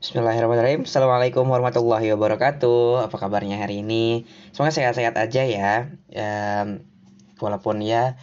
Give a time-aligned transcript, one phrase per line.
[0.00, 0.88] Bismillahirrahmanirrahim.
[0.88, 3.04] Assalamualaikum warahmatullahi wabarakatuh.
[3.04, 4.24] Apa kabarnya hari ini?
[4.48, 5.92] Semoga sehat-sehat aja ya.
[6.16, 6.88] Um,
[7.36, 8.16] Walaupun ya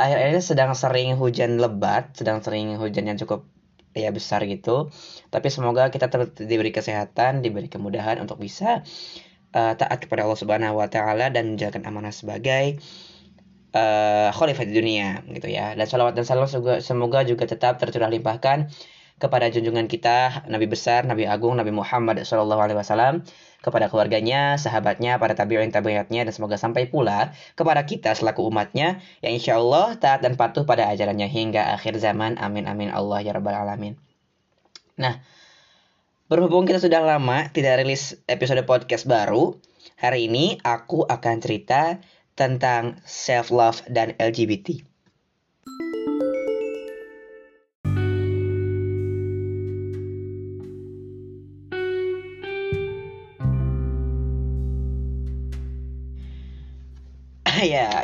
[0.00, 3.44] Akhir-akhir ini sedang sering hujan lebat Sedang sering hujan yang cukup
[3.92, 4.88] ya besar gitu.
[5.28, 6.08] Tapi semoga kita
[6.40, 8.80] diberi kesehatan Diberi kemudahan untuk bisa
[9.52, 12.80] uh, Taat kepada Allah subhanahu wa ta'ala Dan menjalankan amanah sebagai
[13.76, 15.76] uh, Khalifah dunia gitu ya.
[15.76, 16.48] Dan salawat dan salam
[16.80, 18.72] semoga juga tetap tercurah limpahkan
[19.20, 23.22] kepada junjungan kita Nabi besar Nabi agung Nabi Muhammad Shallallahu Alaihi Wasallam
[23.60, 29.36] kepada keluarganya, sahabatnya, para tabi'in tabi'atnya dan semoga sampai pula kepada kita selaku umatnya yang
[29.36, 32.40] insya Allah taat dan patuh pada ajarannya hingga akhir zaman.
[32.40, 34.00] Amin amin Allah ya rabbal alamin.
[34.96, 35.20] Nah,
[36.32, 39.60] berhubung kita sudah lama tidak rilis episode podcast baru,
[40.00, 42.00] hari ini aku akan cerita
[42.32, 44.89] tentang self love dan LGBT.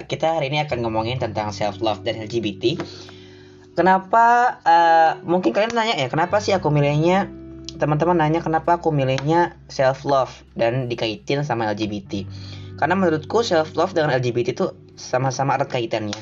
[0.06, 2.78] Kita hari ini akan ngomongin tentang self love dan LGBT.
[3.76, 4.56] Kenapa?
[4.64, 7.28] Uh, mungkin kalian nanya ya, kenapa sih aku milihnya?
[7.76, 12.24] Teman-teman nanya kenapa aku milihnya self love dan dikaitin sama LGBT.
[12.80, 16.16] Karena menurutku self love dengan LGBT itu sama-sama erat kaitannya.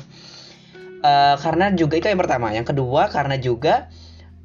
[0.99, 2.51] Uh, karena juga itu yang pertama.
[2.51, 3.87] Yang kedua karena juga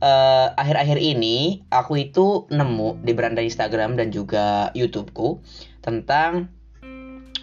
[0.01, 5.41] eh, akhir-akhir uh, ini aku itu nemu di beranda Instagram dan juga YouTubeku
[5.83, 6.53] tentang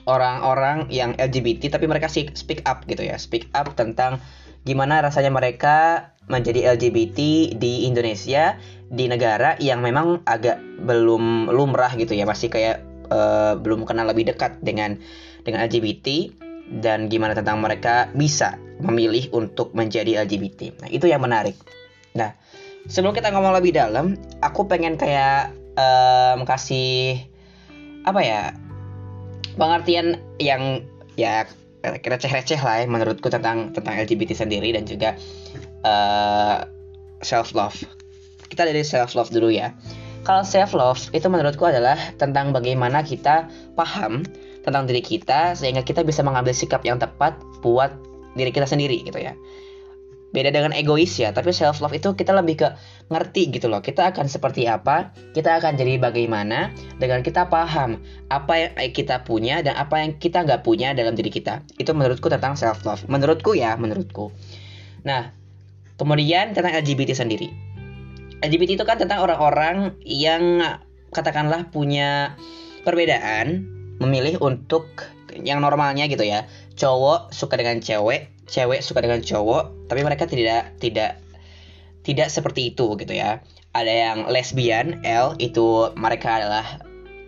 [0.08, 4.24] orang-orang yang LGBT tapi mereka speak up gitu ya speak up tentang
[4.64, 7.20] gimana rasanya mereka menjadi LGBT
[7.56, 13.88] di Indonesia di negara yang memang agak belum lumrah gitu ya masih kayak uh, belum
[13.88, 15.00] kenal lebih dekat dengan
[15.44, 16.32] dengan LGBT
[16.84, 20.84] dan gimana tentang mereka bisa memilih untuk menjadi LGBT.
[20.84, 21.56] Nah, itu yang menarik.
[22.14, 22.36] Nah,
[22.92, 27.24] sebelum kita ngomong lebih dalam, aku pengen kayak um, kasih
[28.04, 28.42] apa ya
[29.58, 30.86] pengertian yang
[31.18, 31.50] ya
[31.84, 35.18] receh-receh lah ya menurutku tentang tentang LGBT sendiri dan juga
[35.84, 37.78] uh, eh, self love.
[38.48, 39.74] Kita dari self love dulu ya.
[40.24, 44.24] Kalau self love itu menurutku adalah tentang bagaimana kita paham
[44.68, 47.96] tentang diri kita sehingga kita bisa mengambil sikap yang tepat buat
[48.36, 49.34] diri kita sendiri gitu ya
[50.36, 52.68] beda dengan egois ya tapi self love itu kita lebih ke
[53.08, 58.68] ngerti gitu loh kita akan seperti apa kita akan jadi bagaimana dengan kita paham apa
[58.76, 61.64] yang kita punya dan apa yang kita nggak punya dalam diri kita.
[61.80, 64.36] Itu menurutku tentang self love menurutku ya menurutku.
[65.08, 65.32] Nah
[65.96, 67.48] kemudian tentang LGBT sendiri.
[68.44, 70.62] LGBT itu kan tentang orang-orang yang
[71.16, 72.36] katakanlah punya
[72.84, 73.66] perbedaan
[73.98, 74.86] memilih untuk
[75.42, 76.46] yang normalnya gitu ya.
[76.76, 81.20] Cowok suka dengan cewek cewek suka dengan cowok tapi mereka tidak tidak
[82.08, 83.44] tidak seperti itu gitu ya.
[83.76, 86.80] Ada yang lesbian L itu mereka adalah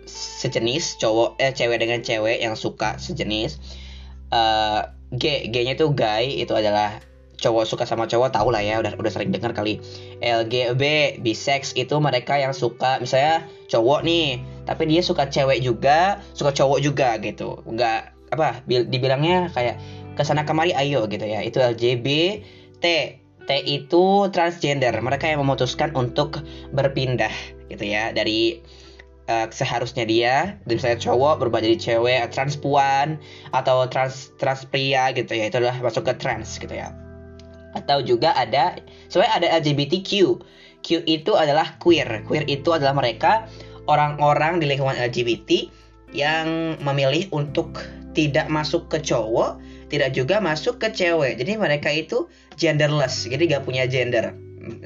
[0.08, 3.60] sejenis cowok eh cewek dengan cewek yang suka sejenis.
[4.32, 7.04] Uh, G G nya itu guy itu adalah
[7.40, 9.84] cowok suka sama cowok tau lah ya udah udah sering dengar kali.
[10.24, 16.56] LGB bisex itu mereka yang suka misalnya cowok nih tapi dia suka cewek juga suka
[16.56, 17.60] cowok juga gitu.
[17.68, 19.76] Nggak apa dibilangnya kayak
[20.14, 21.44] ke sana kemari ayo gitu ya.
[21.44, 22.06] Itu LGB
[22.80, 22.84] T
[23.46, 24.92] T itu transgender.
[24.98, 26.42] Mereka yang memutuskan untuk
[26.72, 27.32] berpindah
[27.72, 28.12] gitu ya.
[28.12, 28.60] Dari
[29.28, 33.20] uh, seharusnya dia misalnya cowok berubah jadi cewek transpuan
[33.54, 35.48] atau trans trans pria gitu ya.
[35.48, 36.92] Itu adalah masuk ke trans gitu ya.
[37.76, 38.76] Atau juga ada
[39.08, 40.10] sebenarnya ada LGBTQ
[40.80, 41.04] Q.
[41.04, 42.24] Itu adalah queer.
[42.24, 43.46] Queer itu adalah mereka
[43.86, 45.70] orang-orang di lingkungan LGBT
[46.10, 47.78] yang memilih untuk
[48.14, 51.36] tidak masuk ke cowok tidak juga masuk ke cewek.
[51.36, 54.32] Jadi mereka itu genderless, jadi gak punya gender.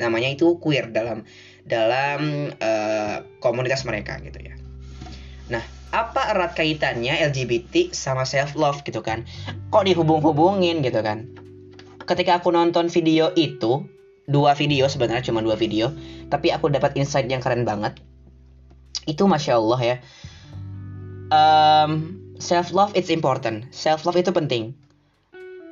[0.00, 1.28] Namanya itu queer dalam
[1.68, 4.56] dalam uh, komunitas mereka gitu ya.
[5.52, 5.60] Nah,
[5.92, 9.28] apa erat kaitannya LGBT sama self love gitu kan?
[9.68, 11.28] Kok dihubung-hubungin gitu kan?
[12.08, 13.84] Ketika aku nonton video itu,
[14.24, 15.92] dua video sebenarnya cuma dua video,
[16.32, 18.00] tapi aku dapat insight yang keren banget.
[19.04, 19.96] Itu masya Allah ya.
[21.32, 23.68] Um, self love it's important.
[23.72, 24.83] Self love itu penting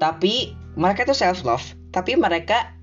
[0.02, 1.62] tapi mereka itu self love
[1.94, 2.74] tapi mereka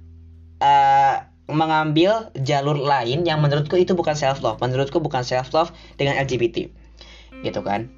[0.64, 6.16] uh, mengambil jalur lain yang menurutku itu bukan self love menurutku bukan self love dengan
[6.16, 6.72] LGBT
[7.44, 7.92] gitu kan?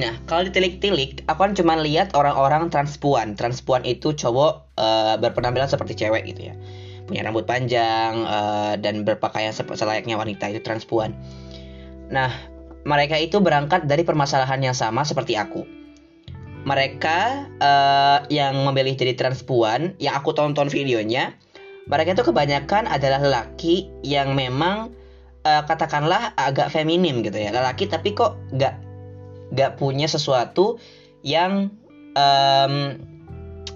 [0.00, 3.38] Nah kalau ditilik-tilik aku kan cuma lihat orang-orang transpuan.
[3.38, 6.54] Transpuan itu cowok uh, berpenampilan seperti cewek gitu ya.
[7.06, 11.14] Punya rambut panjang uh, dan berpakaian selayaknya wanita itu transpuan.
[12.10, 12.32] Nah
[12.88, 15.77] mereka itu berangkat dari permasalahan yang sama seperti aku
[16.66, 21.34] mereka uh, yang memilih jadi transpuan yang aku tonton videonya
[21.88, 24.92] mereka itu kebanyakan adalah lelaki yang memang
[25.46, 28.74] uh, katakanlah agak feminim gitu ya lelaki tapi kok nggak
[29.54, 30.76] nggak punya sesuatu
[31.24, 31.72] yang
[32.14, 33.00] um,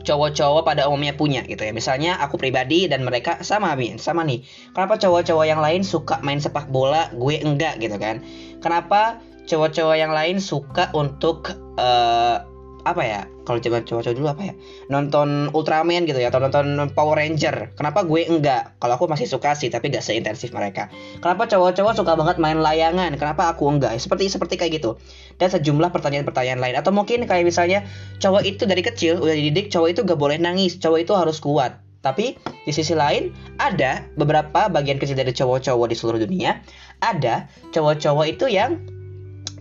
[0.02, 1.72] cowok-cowok pada umumnya punya gitu ya.
[1.72, 4.42] Misalnya aku pribadi dan mereka sama Min, sama nih.
[4.74, 8.20] Kenapa cowok-cowok yang lain suka main sepak bola, gue enggak gitu kan?
[8.60, 12.42] Kenapa cowok-cowok yang lain suka untuk uh,
[12.82, 14.54] apa ya kalau coba cowok-cowok dulu apa ya
[14.90, 17.74] nonton Ultraman gitu ya atau nonton Power Ranger.
[17.78, 18.74] Kenapa gue enggak?
[18.82, 20.90] Kalau aku masih suka sih tapi gak seintensif mereka.
[21.22, 23.14] Kenapa cowok-cowok suka banget main layangan?
[23.14, 23.94] Kenapa aku enggak?
[23.98, 24.98] Seperti seperti kayak gitu.
[25.38, 26.74] Dan sejumlah pertanyaan-pertanyaan lain.
[26.78, 27.86] Atau mungkin kayak misalnya
[28.18, 30.78] cowok itu dari kecil udah dididik cowok itu gak boleh nangis.
[30.78, 31.78] Cowok itu harus kuat.
[32.02, 32.34] Tapi
[32.66, 33.30] di sisi lain
[33.62, 36.58] ada beberapa bagian kecil dari cowok-cowok di seluruh dunia.
[36.98, 38.82] Ada cowok-cowok itu yang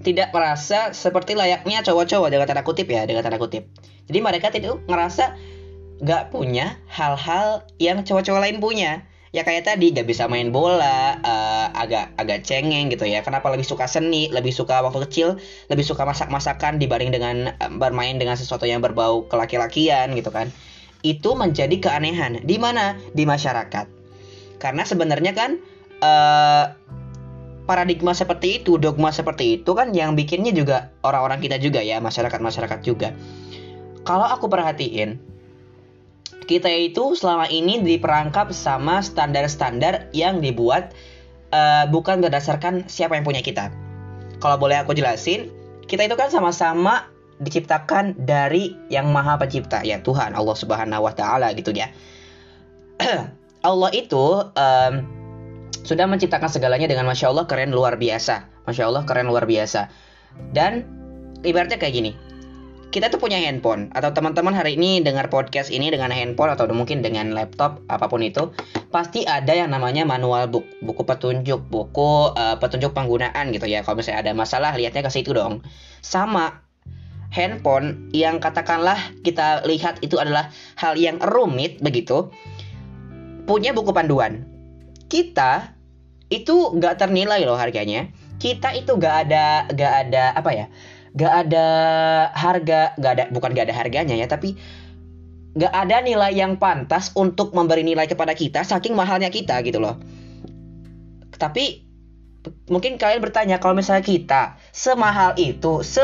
[0.02, 3.70] tidak merasa seperti layaknya cowok-cowok dengan tanda kutip ya dengan tanda kutip.
[4.10, 5.38] Jadi mereka tidak ngerasa
[6.02, 9.06] nggak punya hal-hal yang cowok-cowok lain punya.
[9.32, 13.24] Ya kayak tadi gak bisa main bola uh, agak agak cengeng gitu ya.
[13.24, 15.40] Kenapa lebih suka seni lebih suka waktu kecil
[15.72, 20.52] lebih suka masak-masakan dibanding dengan uh, bermain dengan sesuatu yang berbau kelaki-lakian gitu kan.
[21.00, 22.44] Itu menjadi keanehan.
[22.44, 23.00] Di mana?
[23.16, 23.88] Di masyarakat.
[24.60, 25.64] Karena sebenarnya kan
[26.04, 26.76] uh,
[27.72, 32.84] paradigma seperti itu, dogma seperti itu kan yang bikinnya juga orang-orang kita juga ya, masyarakat-masyarakat
[32.84, 33.16] juga.
[34.04, 35.16] Kalau aku perhatiin,
[36.52, 40.92] kita itu selama ini diperangkap sama standar-standar yang dibuat
[41.56, 43.72] uh, bukan berdasarkan siapa yang punya kita.
[44.44, 45.48] Kalau boleh aku jelasin,
[45.88, 47.08] kita itu kan sama-sama
[47.40, 51.88] diciptakan dari yang maha pencipta ya Tuhan Allah Subhanahu Wa Taala gitu ya.
[53.70, 54.94] Allah itu um,
[55.82, 58.50] sudah menciptakan segalanya dengan masya Allah keren luar biasa.
[58.70, 59.90] Masya Allah keren luar biasa.
[60.54, 60.86] Dan
[61.42, 62.12] ibaratnya kayak gini.
[62.92, 67.00] Kita tuh punya handphone atau teman-teman hari ini dengar podcast ini dengan handphone atau mungkin
[67.00, 68.52] dengan laptop apa pun itu
[68.92, 70.68] pasti ada yang namanya manual book.
[70.84, 73.88] Buku petunjuk buku uh, petunjuk penggunaan gitu ya.
[73.88, 75.64] Kalau misalnya ada masalah lihatnya ke situ dong.
[76.04, 76.68] Sama
[77.32, 82.28] handphone yang katakanlah kita lihat itu adalah hal yang rumit begitu
[83.48, 84.51] punya buku panduan
[85.12, 85.76] kita
[86.32, 88.08] itu nggak ternilai loh harganya.
[88.40, 90.66] Kita itu nggak ada nggak ada apa ya
[91.12, 91.66] nggak ada
[92.32, 94.56] harga nggak ada bukan nggak ada harganya ya tapi
[95.52, 100.00] nggak ada nilai yang pantas untuk memberi nilai kepada kita saking mahalnya kita gitu loh.
[101.36, 101.84] Tapi
[102.72, 106.02] mungkin kalian bertanya kalau misalnya kita semahal itu se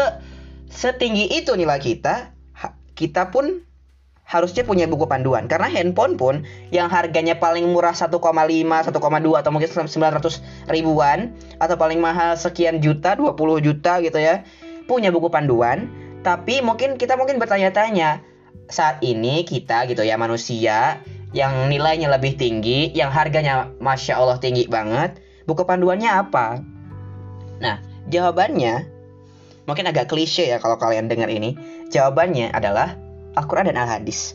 [0.68, 2.36] setinggi itu nilai kita
[2.98, 3.64] kita pun
[4.28, 6.44] harusnya punya buku panduan karena handphone pun
[6.76, 11.32] yang harganya paling murah 1,5, 1,2 atau mungkin 900 ribuan
[11.64, 14.44] atau paling mahal sekian juta, 20 juta gitu ya.
[14.84, 15.88] Punya buku panduan,
[16.28, 18.20] tapi mungkin kita mungkin bertanya-tanya
[18.68, 21.00] saat ini kita gitu ya manusia
[21.32, 26.60] yang nilainya lebih tinggi, yang harganya masya Allah tinggi banget, buku panduannya apa?
[27.64, 27.80] Nah,
[28.12, 28.88] jawabannya
[29.68, 31.56] mungkin agak klise ya kalau kalian dengar ini.
[31.92, 33.07] Jawabannya adalah
[33.38, 34.34] Al-Quran dan Al-Hadis.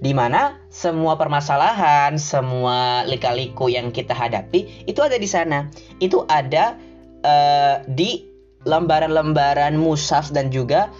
[0.00, 5.68] Di mana semua permasalahan, semua lika-liku yang kita hadapi itu ada di sana.
[6.00, 6.72] Itu ada
[7.20, 8.24] uh, di
[8.64, 10.92] lembaran-lembaran musaf dan juga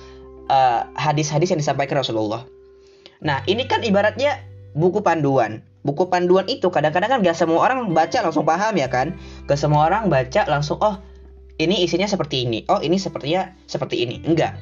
[0.49, 2.49] eh, hadis-hadis uh, yang disampaikan Rasulullah.
[3.21, 4.41] Nah, ini kan ibaratnya
[4.73, 5.61] buku panduan.
[5.85, 9.13] Buku panduan itu kadang-kadang kan gak semua orang baca langsung paham ya kan?
[9.45, 10.97] Gak semua orang baca langsung oh
[11.61, 12.65] ini isinya seperti ini.
[12.73, 14.25] Oh, ini sepertinya seperti ini.
[14.25, 14.56] Enggak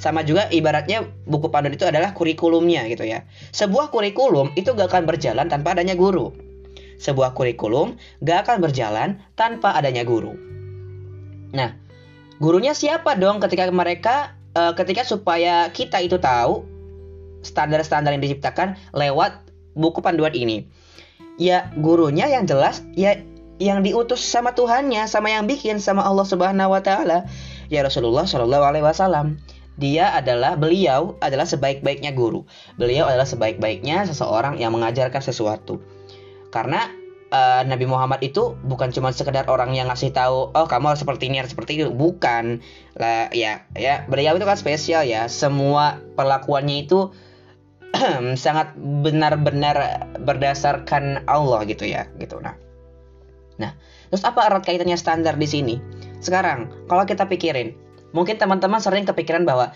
[0.00, 3.24] sama juga ibaratnya buku panduan itu adalah kurikulumnya gitu ya.
[3.52, 6.32] Sebuah kurikulum itu gak akan berjalan tanpa adanya guru.
[7.00, 10.36] Sebuah kurikulum gak akan berjalan tanpa adanya guru.
[11.50, 11.74] Nah,
[12.38, 16.64] gurunya siapa dong ketika mereka uh, ketika supaya kita itu tahu
[17.40, 19.44] standar-standar yang diciptakan lewat
[19.74, 20.68] buku panduan ini.
[21.40, 23.16] Ya, gurunya yang jelas ya
[23.60, 27.28] yang diutus sama Tuhannya, sama yang bikin sama Allah Subhanahu wa taala,
[27.68, 29.36] ya Rasulullah Shallallahu alaihi wasallam
[29.78, 32.44] dia adalah beliau adalah sebaik-baiknya guru.
[32.76, 35.78] Beliau adalah sebaik-baiknya seseorang yang mengajarkan sesuatu.
[36.50, 36.90] Karena
[37.30, 41.30] uh, Nabi Muhammad itu bukan cuma sekedar orang yang ngasih tahu, oh kamu harus seperti
[41.30, 42.60] ini, harus seperti itu, bukan.
[42.98, 45.30] Lah ya, ya beliau itu kan spesial ya.
[45.30, 47.14] Semua perlakuannya itu
[48.44, 52.38] sangat benar-benar berdasarkan Allah gitu ya, gitu.
[52.42, 52.58] Nah.
[53.60, 53.76] Nah,
[54.08, 55.76] terus apa erat kaitannya standar di sini?
[56.24, 57.76] Sekarang, kalau kita pikirin,
[58.10, 59.74] mungkin teman-teman sering kepikiran bahwa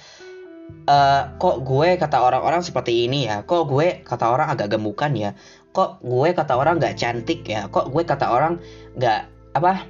[0.89, 3.43] uh, kok gue kata orang-orang seperti ini ya?
[3.45, 5.31] Kok gue kata orang agak gemukan ya?
[5.75, 7.67] Kok gue kata orang gak cantik ya?
[7.69, 8.63] Kok gue kata orang
[8.99, 9.87] gak apa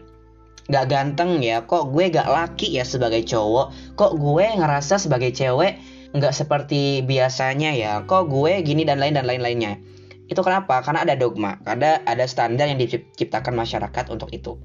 [0.68, 1.64] gak ganteng ya?
[1.64, 3.96] Kok gue gak laki ya sebagai cowok?
[3.96, 5.76] Kok gue ngerasa sebagai cewek
[6.14, 7.92] nggak seperti biasanya ya?
[8.06, 9.82] Kok gue gini dan lain dan lain lainnya
[10.24, 10.80] itu kenapa?
[10.80, 14.56] Karena ada dogma ada ada standar yang diciptakan masyarakat untuk itu.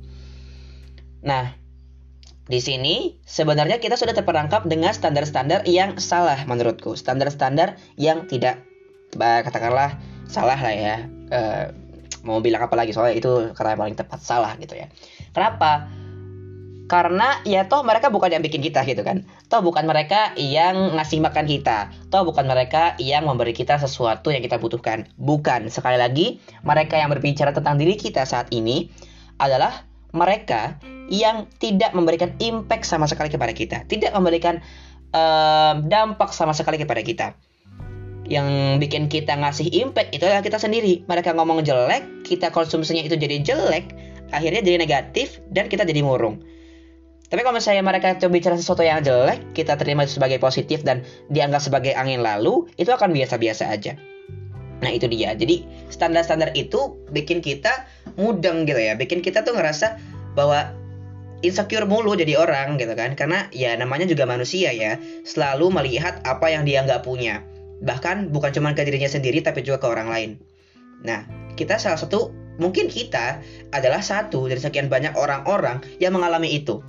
[1.20, 1.59] Nah,
[2.50, 6.98] di sini sebenarnya kita sudah terperangkap dengan standar-standar yang salah menurutku.
[6.98, 8.66] Standar-standar yang tidak
[9.46, 10.98] katakanlah salah lah ya.
[11.30, 11.40] E,
[12.26, 14.90] mau bilang apa lagi soalnya itu kata yang paling tepat salah gitu ya.
[15.30, 15.94] Kenapa?
[16.90, 19.30] Karena ya toh mereka bukan yang bikin kita gitu kan.
[19.46, 21.94] Toh bukan mereka yang ngasih makan kita.
[22.10, 25.06] Toh bukan mereka yang memberi kita sesuatu yang kita butuhkan.
[25.22, 25.70] Bukan.
[25.70, 28.90] Sekali lagi, mereka yang berbicara tentang diri kita saat ini
[29.38, 29.86] adalah
[30.16, 30.78] mereka
[31.10, 33.78] yang tidak memberikan impact sama sekali kepada kita.
[33.86, 34.62] Tidak memberikan
[35.14, 37.28] uh, dampak sama sekali kepada kita.
[38.30, 41.02] Yang bikin kita ngasih impact itu adalah kita sendiri.
[41.10, 43.90] Mereka ngomong jelek, kita konsumsinya itu jadi jelek,
[44.30, 46.42] akhirnya jadi negatif dan kita jadi murung
[47.30, 51.62] tapi kalau misalnya mereka coba bicara sesuatu yang jelek, kita terima sebagai positif dan dianggap
[51.62, 53.94] sebagai angin lalu, itu akan biasa-biasa aja.
[54.80, 55.36] Nah itu dia.
[55.36, 58.96] Jadi standar-standar itu bikin kita mudeng gitu ya.
[58.96, 60.00] Bikin kita tuh ngerasa
[60.34, 60.72] bahwa
[61.44, 63.14] insecure mulu jadi orang gitu kan.
[63.20, 64.96] Karena ya namanya juga manusia ya.
[65.28, 67.44] Selalu melihat apa yang dia nggak punya.
[67.84, 70.32] Bahkan bukan cuma ke dirinya sendiri tapi juga ke orang lain.
[71.04, 71.24] Nah
[71.60, 73.40] kita salah satu mungkin kita
[73.72, 76.84] adalah satu dari sekian banyak orang-orang yang mengalami itu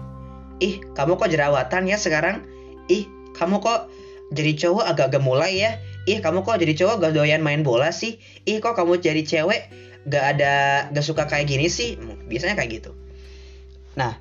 [0.61, 2.45] ih kamu kok jerawatan ya sekarang
[2.93, 3.89] ih kamu kok
[4.31, 5.71] jadi cowok agak-agak mulai ya
[6.11, 8.19] ih kamu kok jadi cowok gak doyan main bola sih?
[8.49, 9.71] Ih kok kamu jadi cewek
[10.11, 10.55] gak ada
[10.91, 11.95] gak suka kayak gini sih?
[12.27, 12.91] Biasanya kayak gitu.
[13.95, 14.19] Nah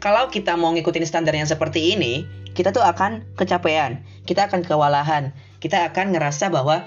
[0.00, 2.24] kalau kita mau ngikutin standar yang seperti ini
[2.56, 6.84] kita tuh akan kecapean kita akan kewalahan kita akan ngerasa bahwa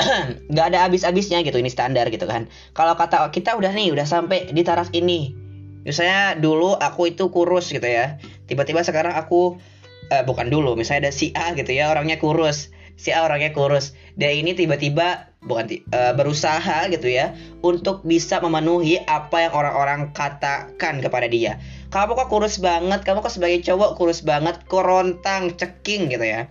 [0.52, 2.48] nggak ada habis-habisnya gitu ini standar gitu kan.
[2.74, 5.36] Kalau kata kita udah nih udah sampai di taraf ini.
[5.82, 8.18] Misalnya dulu aku itu kurus gitu ya.
[8.46, 9.58] Tiba-tiba sekarang aku
[10.12, 13.96] uh, bukan dulu misalnya ada si A gitu ya orangnya kurus si A orangnya kurus.
[14.14, 17.34] Dia ini tiba-tiba bukan uh, berusaha gitu ya
[17.66, 21.58] untuk bisa memenuhi apa yang orang-orang katakan kepada dia.
[21.90, 23.02] Kamu kok kurus banget?
[23.02, 24.62] Kamu kok sebagai cowok kurus banget?
[24.70, 26.46] Korontang ceking gitu ya.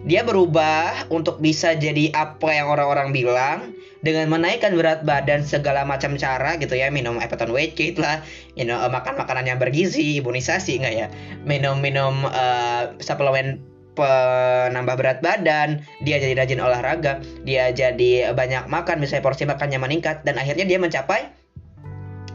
[0.00, 6.16] Dia berubah untuk bisa jadi apa yang orang-orang bilang dengan menaikkan berat badan segala macam
[6.16, 6.88] cara gitu ya.
[6.88, 8.24] Minum Epiton weight lah
[8.56, 11.06] you know, makan makanan yang bergizi imunisasi enggak ya?
[11.44, 13.60] Minum minum uh, suplemen
[13.98, 20.22] penambah berat badan dia jadi rajin olahraga dia jadi banyak makan misalnya porsi makannya meningkat
[20.22, 21.40] dan akhirnya dia mencapai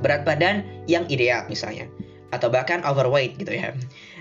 [0.05, 1.89] berat badan yang ideal misalnya.
[2.29, 3.73] Atau bahkan overweight gitu ya.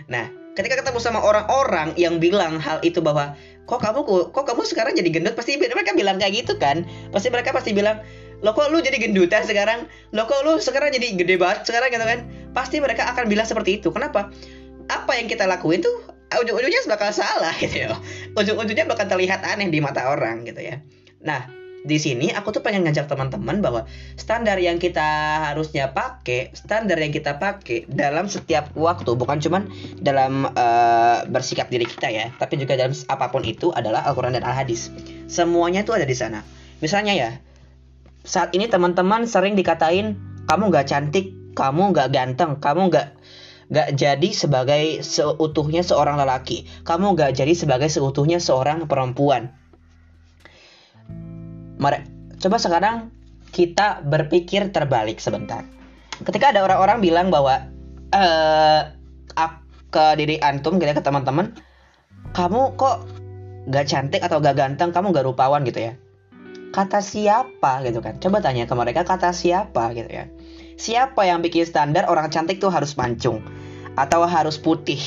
[0.08, 3.34] Nah ketika ketemu sama orang-orang yang bilang hal itu bahwa
[3.66, 5.34] kok kamu kok kamu sekarang jadi gendut?
[5.36, 6.88] Pasti mereka bilang kayak gitu kan.
[7.10, 8.00] Pasti mereka pasti bilang
[8.40, 9.84] lo kok lu jadi gendutan sekarang?
[10.16, 12.20] Lo kok lu sekarang jadi gede banget sekarang gitu kan.
[12.56, 13.92] Pasti mereka akan bilang seperti itu.
[13.92, 14.32] Kenapa?
[14.88, 17.96] Apa yang kita lakuin tuh ujung-ujungnya bakal salah gitu ya
[18.38, 20.80] ujung-ujungnya bakal terlihat aneh di mata orang gitu ya
[21.24, 21.48] nah
[21.84, 23.84] di sini aku tuh pengen ngajak teman-teman bahwa
[24.16, 25.04] standar yang kita
[25.52, 29.68] harusnya pakai, standar yang kita pakai dalam setiap waktu bukan cuman
[30.00, 34.48] dalam uh, bersikap diri kita ya, tapi juga dalam apa pun itu adalah Al-Qur'an dan
[34.48, 34.88] Al-Hadis.
[35.28, 36.40] Semuanya itu ada di sana.
[36.80, 37.30] Misalnya ya,
[38.24, 40.16] saat ini teman-teman sering dikatain
[40.48, 43.12] kamu nggak cantik, kamu nggak ganteng, kamu nggak
[43.72, 49.54] nggak jadi sebagai seutuhnya seorang lelaki, kamu nggak jadi sebagai seutuhnya seorang perempuan
[51.74, 52.00] Mari,
[52.38, 53.10] coba sekarang
[53.50, 55.66] kita berpikir terbalik sebentar.
[56.22, 57.66] Ketika ada orang-orang bilang bahwa
[58.14, 58.94] eh
[59.94, 61.54] ke diri antum gitu ya, ke teman-teman,
[62.34, 63.06] kamu kok
[63.70, 65.94] gak cantik atau gak ganteng, kamu gak rupawan gitu ya.
[66.74, 68.18] Kata siapa gitu kan?
[68.18, 70.26] Coba tanya ke mereka kata siapa gitu ya.
[70.74, 73.42] Siapa yang bikin standar orang cantik tuh harus mancung.
[73.94, 75.00] Atau harus putih.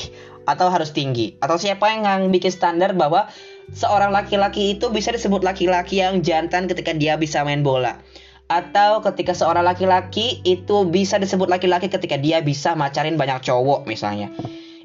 [0.48, 1.36] Atau harus tinggi.
[1.44, 3.28] Atau siapa yang bikin standar bahwa
[3.76, 8.00] seorang laki-laki itu bisa disebut laki-laki yang jantan ketika dia bisa main bola.
[8.48, 14.32] Atau ketika seorang laki-laki itu bisa disebut laki-laki ketika dia bisa macarin banyak cowok misalnya.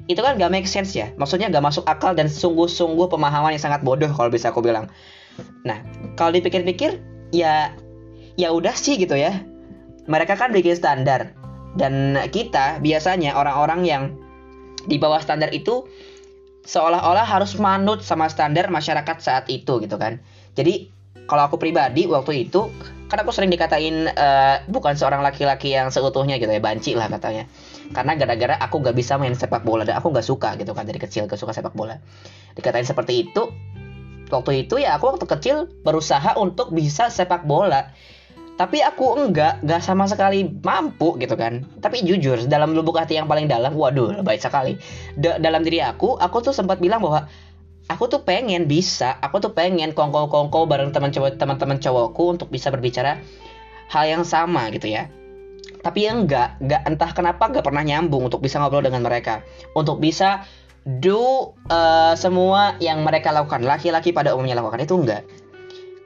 [0.04, 1.08] Itu kan gak make sense ya.
[1.16, 4.92] Maksudnya gak masuk akal dan sungguh-sungguh pemahaman yang sangat bodoh kalau bisa aku bilang.
[5.64, 5.80] Nah
[6.20, 7.00] kalau dipikir-pikir
[7.32, 7.72] ya
[8.36, 9.40] ya udah sih gitu ya
[10.06, 11.32] mereka kan bikin standar.
[11.74, 14.02] Dan kita biasanya orang-orang yang
[14.86, 15.88] di bawah standar itu
[16.64, 20.22] seolah-olah harus manut sama standar masyarakat saat itu gitu kan.
[20.54, 20.88] Jadi
[21.26, 22.68] kalau aku pribadi waktu itu
[23.08, 27.50] kan aku sering dikatain uh, bukan seorang laki-laki yang seutuhnya gitu ya banci lah katanya.
[27.92, 31.02] Karena gara-gara aku gak bisa main sepak bola dan aku gak suka gitu kan dari
[31.02, 32.00] kecil gak suka sepak bola.
[32.56, 33.50] Dikatain seperti itu
[34.32, 37.92] waktu itu ya aku waktu kecil berusaha untuk bisa sepak bola
[38.54, 41.66] tapi aku enggak enggak sama sekali mampu gitu kan.
[41.82, 44.78] Tapi jujur dalam lubuk hati yang paling dalam waduh baik sekali.
[45.18, 47.26] D dalam diri aku aku tuh sempat bilang bahwa
[47.90, 52.48] aku tuh pengen bisa aku tuh pengen kongko kongko bareng teman cowok teman-teman cowokku untuk
[52.54, 53.18] bisa berbicara
[53.90, 55.10] hal yang sama gitu ya.
[55.82, 59.42] Tapi ya enggak enggak entah kenapa enggak pernah nyambung untuk bisa ngobrol dengan mereka.
[59.74, 60.46] Untuk bisa
[60.86, 65.26] do uh, semua yang mereka lakukan laki-laki pada umumnya lakukan itu enggak.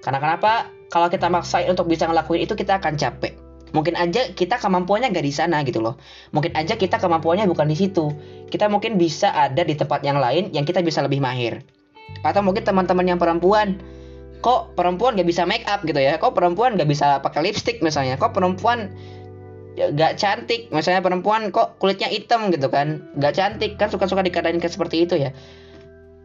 [0.00, 3.36] Karena kenapa kalau kita maksain untuk bisa ngelakuin itu kita akan capek.
[3.76, 6.00] Mungkin aja kita kemampuannya gak di sana gitu loh.
[6.32, 8.08] Mungkin aja kita kemampuannya bukan di situ.
[8.48, 11.60] Kita mungkin bisa ada di tempat yang lain yang kita bisa lebih mahir.
[12.24, 13.76] Atau mungkin teman-teman yang perempuan.
[14.40, 16.16] Kok perempuan gak bisa make up gitu ya?
[16.16, 18.16] Kok perempuan gak bisa pakai lipstick misalnya?
[18.16, 18.88] Kok perempuan
[19.76, 20.72] gak cantik?
[20.72, 23.04] Misalnya perempuan kok kulitnya hitam gitu kan?
[23.20, 23.76] Gak cantik.
[23.76, 25.36] Kan suka-suka dikatain kayak seperti itu ya.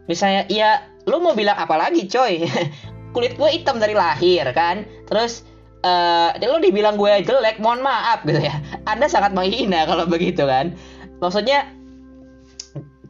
[0.08, 2.48] Misalnya ya lu mau bilang apa lagi coy
[3.14, 4.84] kulit gue hitam dari lahir kan?
[5.08, 5.46] Terus
[5.86, 8.58] uh, lo dibilang gue jelek mohon maaf gitu ya.
[8.92, 10.74] Anda sangat menghina kalau begitu kan?
[11.22, 11.70] Maksudnya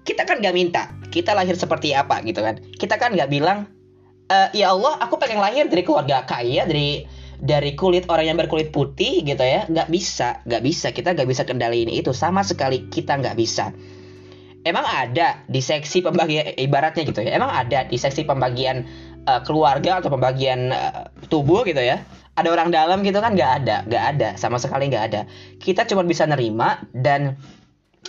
[0.03, 2.59] kita kan gak minta kita lahir seperti apa gitu kan?
[2.75, 3.69] Kita kan gak bilang
[4.27, 7.07] e, ya Allah aku pengen lahir dari keluarga kaya dari
[7.43, 9.67] dari kulit orang yang berkulit putih gitu ya.
[9.69, 10.87] Nggak bisa nggak bisa.
[10.91, 12.11] Kita nggak bisa kendaliin itu.
[12.11, 13.71] Sama sekali kita nggak bisa.
[14.63, 17.35] Emang ada di seksi pembagian ibaratnya gitu ya.
[17.35, 18.87] Emang ada di seksi pembagian
[19.27, 22.03] uh, keluarga atau pembagian uh, tubuh gitu ya.
[22.33, 25.21] Ada orang dalam gitu kan nggak ada nggak ada sama sekali nggak ada.
[25.61, 27.37] Kita cuma bisa nerima dan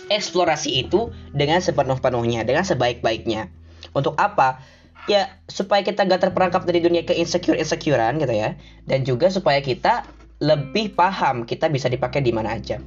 [0.09, 3.49] eksplorasi itu dengan sepenuh-penuhnya dengan sebaik-baiknya.
[3.93, 4.59] Untuk apa?
[5.05, 8.57] Ya supaya kita gak terperangkap dari dunia ke insecure insecurean gitu ya.
[8.89, 10.01] Dan juga supaya kita
[10.41, 12.81] lebih paham kita bisa dipakai di mana aja.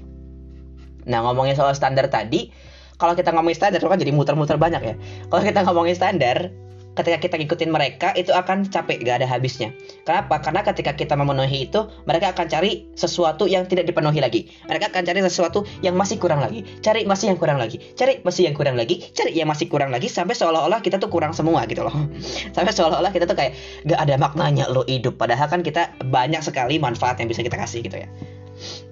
[1.07, 2.51] Nah ngomongin soal standar tadi
[2.99, 4.95] kalau kita ngomongin standar kan jadi muter-muter banyak ya.
[5.31, 6.51] Kalau kita ngomongin standar
[6.99, 9.71] ketika kita ngikutin mereka itu akan capek gak ada habisnya.
[10.03, 10.43] Kenapa?
[10.43, 14.51] Karena ketika kita memenuhi itu, mereka akan cari sesuatu yang tidak dipenuhi lagi.
[14.67, 18.51] Mereka akan cari sesuatu yang masih kurang lagi, cari masih yang kurang lagi, cari masih
[18.51, 21.87] yang kurang lagi, cari yang masih kurang lagi sampai seolah-olah kita tuh kurang semua gitu
[21.87, 21.95] loh.
[22.57, 23.55] Sampai seolah-olah kita tuh kayak
[23.87, 25.15] gak ada maknanya lo hidup.
[25.15, 28.09] Padahal kan kita banyak sekali manfaat yang bisa kita kasih gitu ya.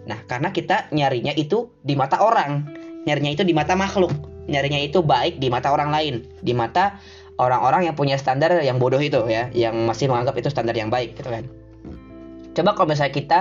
[0.06, 2.62] Nah, karena kita nyarinya itu di mata orang,
[3.10, 4.14] nyarinya itu di mata makhluk,
[4.46, 6.98] nyarinya itu baik di mata orang lain, di mata
[7.36, 11.16] orang-orang yang punya standar yang bodoh itu ya, yang masih menganggap itu standar yang baik
[11.16, 11.44] gitu kan.
[12.56, 13.38] Coba kalau misalnya kita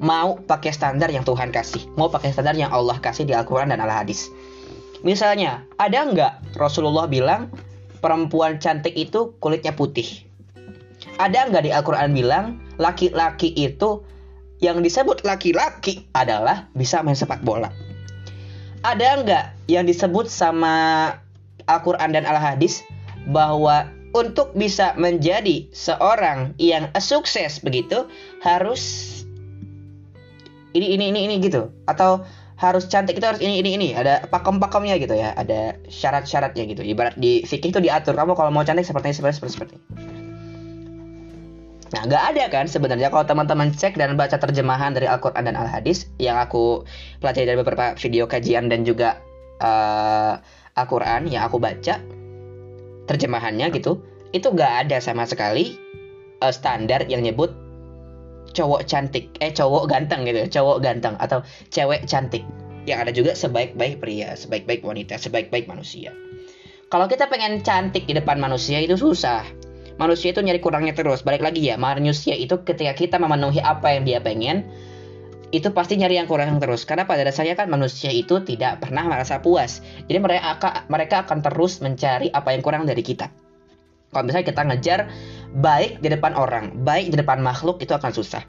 [0.00, 3.84] mau pakai standar yang Tuhan kasih, mau pakai standar yang Allah kasih di Al-Quran dan
[3.84, 4.32] Al-Hadis.
[5.04, 7.52] Misalnya, ada nggak Rasulullah bilang
[8.00, 10.24] perempuan cantik itu kulitnya putih?
[11.20, 12.44] Ada nggak di Al-Quran bilang
[12.80, 14.00] laki-laki itu
[14.64, 17.68] yang disebut laki-laki adalah bisa main sepak bola?
[18.80, 21.12] Ada nggak yang disebut sama
[21.68, 22.80] Al-Quran dan Al-Hadis
[23.28, 28.06] bahwa untuk bisa menjadi seorang yang sukses begitu
[28.44, 29.10] harus
[30.74, 31.70] ini ini ini ini gitu.
[31.86, 32.22] Atau
[32.54, 33.88] harus cantik itu harus ini ini ini.
[33.94, 35.34] Ada pakem-pakemnya gitu ya.
[35.34, 36.82] Ada syarat-syaratnya gitu.
[36.86, 38.14] Ibarat di fikih itu diatur.
[38.14, 39.76] Kamu kalau mau cantik seperti ini seperti seperti seperti
[41.94, 46.10] nah nggak ada kan sebenarnya kalau teman-teman cek dan baca terjemahan dari Al-Quran dan Al-Hadis
[46.18, 46.82] yang aku
[47.22, 49.22] pelajari dari beberapa video kajian dan juga
[49.62, 50.34] uh,
[50.74, 52.02] Al-Quran yang aku baca
[53.06, 54.00] terjemahannya gitu
[54.34, 55.78] itu gak ada sama sekali
[56.42, 57.54] uh, standar yang nyebut
[58.54, 61.42] cowok cantik eh cowok ganteng gitu cowok ganteng atau
[61.74, 62.46] cewek cantik.
[62.84, 66.12] Yang ada juga sebaik-baik pria sebaik-baik wanita sebaik-baik manusia.
[66.92, 69.42] Kalau kita pengen cantik di depan manusia itu susah.
[69.96, 71.24] Manusia itu nyari kurangnya terus.
[71.24, 74.68] Balik lagi ya manusia itu ketika kita memenuhi apa yang dia pengen
[75.50, 76.86] itu pasti nyari yang kurang terus.
[76.88, 79.84] Karena pada dasarnya kan manusia itu tidak pernah merasa puas.
[80.08, 83.28] Jadi mereka akan mereka akan terus mencari apa yang kurang dari kita.
[84.14, 85.00] Kalau misalnya kita ngejar
[85.58, 88.46] baik di depan orang baik di depan makhluk itu akan susah.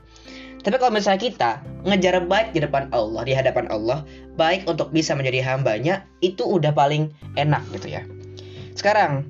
[0.62, 1.51] Tapi kalau misalnya kita
[1.86, 4.01] ngejar baik di depan Allah di hadapan Allah
[4.34, 8.01] baik untuk bisa menjadi hambanya itu udah paling enak gitu ya.
[8.77, 9.25] Sekarang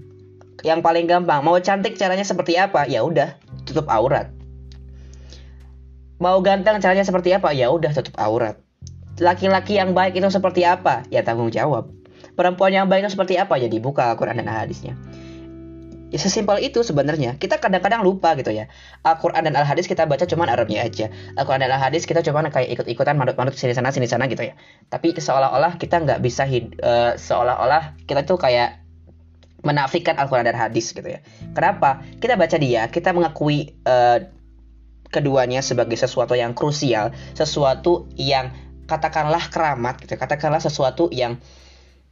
[0.63, 2.87] yang paling gampang mau cantik caranya seperti apa?
[2.87, 3.35] Ya udah
[3.67, 4.31] tutup aurat
[6.19, 7.51] Mau ganteng caranya seperti apa?
[7.51, 8.59] Ya udah tutup aurat.
[9.19, 11.03] Laki-laki yang baik itu seperti apa?
[11.11, 11.91] Ya tanggung jawab.
[12.35, 13.55] Perempuan yang baik itu seperti apa?
[13.59, 14.95] Ya dibuka Al-Quran dan hadisnya.
[16.15, 17.35] Ya sesimpel itu sebenarnya.
[17.35, 18.71] Kita kadang-kadang lupa gitu ya.
[19.03, 21.11] Al-Quran dan Al-Hadis kita baca cuman Arabnya aja.
[21.35, 24.55] Al-Quran dan Al-Hadis kita cuman kayak ikut-ikutan manut-manut sini sana sini sana gitu ya.
[24.87, 28.85] Tapi seolah-olah kita nggak bisa uh, seolah-olah kita tuh kayak
[29.65, 31.19] menafikan Al-Quran dan Hadis gitu ya.
[31.57, 32.05] Kenapa?
[32.21, 34.21] Kita baca dia, kita mengakui uh,
[35.15, 38.51] keduanya sebagai sesuatu yang krusial, sesuatu yang
[38.91, 41.39] katakanlah keramat gitu, katakanlah sesuatu yang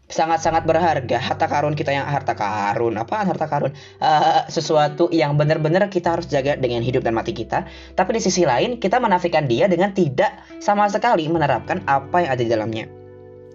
[0.08, 1.18] sangat-sangat berharga.
[1.20, 3.72] Harta karun kita yang harta karun apa harta karun?
[4.00, 7.68] Uh, sesuatu yang benar-benar kita harus jaga dengan hidup dan mati kita.
[7.98, 10.32] Tapi di sisi lain kita menafikan dia dengan tidak
[10.64, 12.86] sama sekali menerapkan apa yang ada di dalamnya.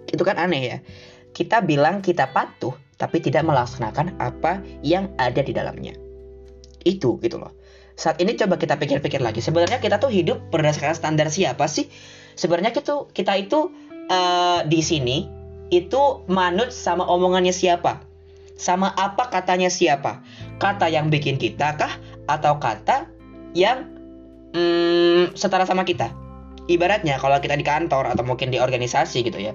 [0.09, 0.77] Itu kan aneh ya.
[1.29, 5.95] Kita bilang kita patuh tapi tidak melaksanakan apa yang ada di dalamnya.
[6.83, 7.58] Itu gitu loh
[7.99, 9.43] saat ini coba kita pikir-pikir lagi.
[9.43, 11.91] Sebenarnya kita tuh hidup berdasarkan standar siapa sih?
[12.39, 13.75] Sebenarnya itu kita itu
[14.07, 15.27] uh, di sini
[15.67, 17.99] itu manut sama omongannya siapa?
[18.55, 20.23] Sama apa katanya siapa?
[20.63, 21.91] Kata yang bikin kita kah?
[22.31, 23.11] Atau kata
[23.51, 23.91] yang
[24.55, 26.15] hmm, setara sama kita?
[26.71, 29.51] Ibaratnya kalau kita di kantor atau mungkin di organisasi gitu ya.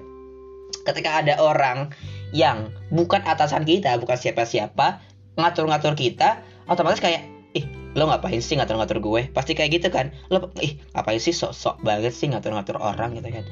[0.85, 1.89] Ketika ada orang
[2.29, 5.01] yang bukan atasan kita bukan siapa-siapa
[5.33, 7.65] ngatur-ngatur kita otomatis kayak ih
[7.95, 9.31] lo ngapain sih ngatur-ngatur gue?
[9.31, 10.11] Pasti kayak gitu kan?
[10.27, 13.47] Lo ih ngapain sih sok-sok banget sih ngatur-ngatur orang gitu kan?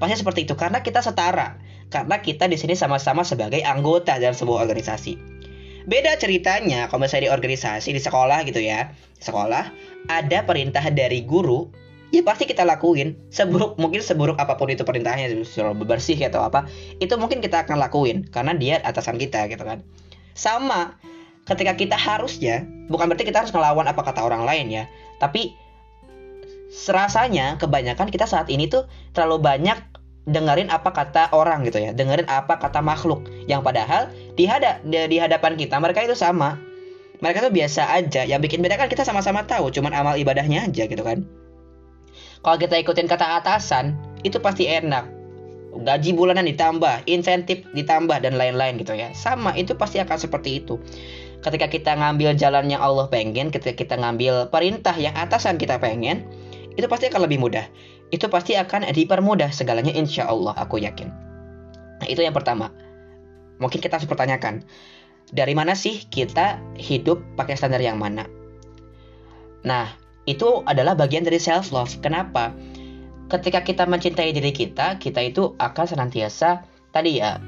[0.00, 1.60] Pasti seperti itu karena kita setara.
[1.92, 5.14] Karena kita di sini sama-sama sebagai anggota dalam sebuah organisasi.
[5.84, 8.96] Beda ceritanya kalau misalnya di organisasi di sekolah gitu ya.
[9.20, 9.68] Sekolah
[10.08, 11.68] ada perintah dari guru
[12.16, 13.12] ya pasti kita lakuin.
[13.28, 16.64] Seburuk mungkin seburuk apa pun itu perintahnya suruh bersih atau apa
[16.96, 18.24] itu mungkin kita akan lakuin.
[18.32, 19.84] Karena dia atasan kita gitu kan.
[20.32, 20.96] Sama
[21.46, 24.84] ketika kita harusnya bukan berarti kita harus ngelawan apa kata orang lain ya.
[25.18, 25.54] Tapi
[26.72, 29.78] serasanya kebanyakan kita saat ini tuh terlalu banyak
[30.26, 31.90] dengerin apa kata orang gitu ya.
[31.92, 33.26] Dengerin apa kata makhluk.
[33.50, 34.02] Yang padahal
[34.38, 34.46] di,
[34.86, 36.58] di hadapan kita mereka itu sama.
[37.22, 38.26] Mereka tuh biasa aja.
[38.26, 41.22] Yang bikin beda kan kita sama-sama tahu cuman amal ibadahnya aja gitu kan.
[42.42, 43.94] Kalau kita ikutin kata atasan
[44.26, 45.06] itu pasti enak.
[45.72, 49.14] Gaji bulanan ditambah insentif ditambah dan lain-lain gitu ya.
[49.14, 50.76] Sama itu pasti akan seperti itu
[51.42, 56.24] ketika kita ngambil jalan yang Allah pengen, ketika kita ngambil perintah yang atasan kita pengen,
[56.78, 57.66] itu pasti akan lebih mudah.
[58.14, 61.10] Itu pasti akan dipermudah segalanya insya Allah, aku yakin.
[62.00, 62.70] Nah, itu yang pertama.
[63.58, 64.64] Mungkin kita harus pertanyakan,
[65.30, 68.26] dari mana sih kita hidup pakai standar yang mana?
[69.62, 69.86] Nah,
[70.26, 71.94] itu adalah bagian dari self love.
[72.02, 72.54] Kenapa?
[73.30, 77.40] Ketika kita mencintai diri kita, kita itu akan senantiasa tadi ya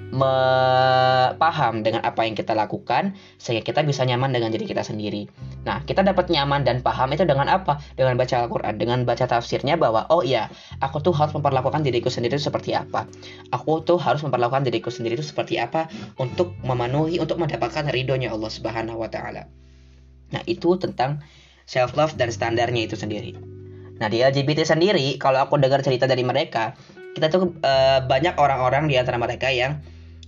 [1.36, 5.28] paham dengan apa yang kita lakukan sehingga kita bisa nyaman dengan diri kita sendiri.
[5.68, 7.76] Nah, kita dapat nyaman dan paham itu dengan apa?
[7.94, 10.48] Dengan baca Al-Qur'an, dengan baca tafsirnya bahwa oh iya,
[10.80, 13.04] aku tuh harus memperlakukan diriku sendiri itu seperti apa.
[13.52, 18.48] Aku tuh harus memperlakukan diriku sendiri itu seperti apa untuk memenuhi untuk mendapatkan ridhonya Allah
[18.48, 19.46] Subhanahu wa taala.
[20.32, 21.20] Nah, itu tentang
[21.68, 23.36] self love dan standarnya itu sendiri.
[23.94, 26.74] Nah, di LGBT sendiri kalau aku dengar cerita dari mereka,
[27.14, 29.78] kita tuh uh, banyak orang-orang di antara mereka yang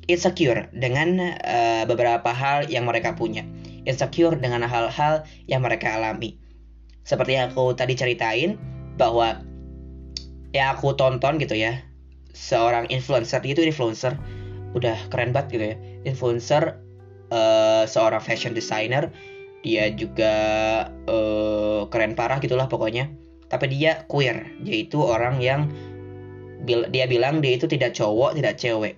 [0.07, 3.43] insecure dengan uh, beberapa hal yang mereka punya,
[3.85, 6.39] insecure dengan hal-hal yang mereka alami.
[7.03, 8.55] Seperti yang aku tadi ceritain
[8.95, 9.43] bahwa
[10.55, 11.83] yang aku tonton gitu ya,
[12.33, 14.15] seorang influencer itu influencer
[14.79, 16.79] udah keren banget gitu ya, influencer
[17.35, 19.11] uh, seorang fashion designer,
[19.67, 20.35] dia juga
[21.11, 23.11] uh, keren parah gitulah pokoknya.
[23.47, 25.71] Tapi dia queer, yaitu orang yang
[26.65, 28.97] dia bilang dia itu tidak cowok tidak cewek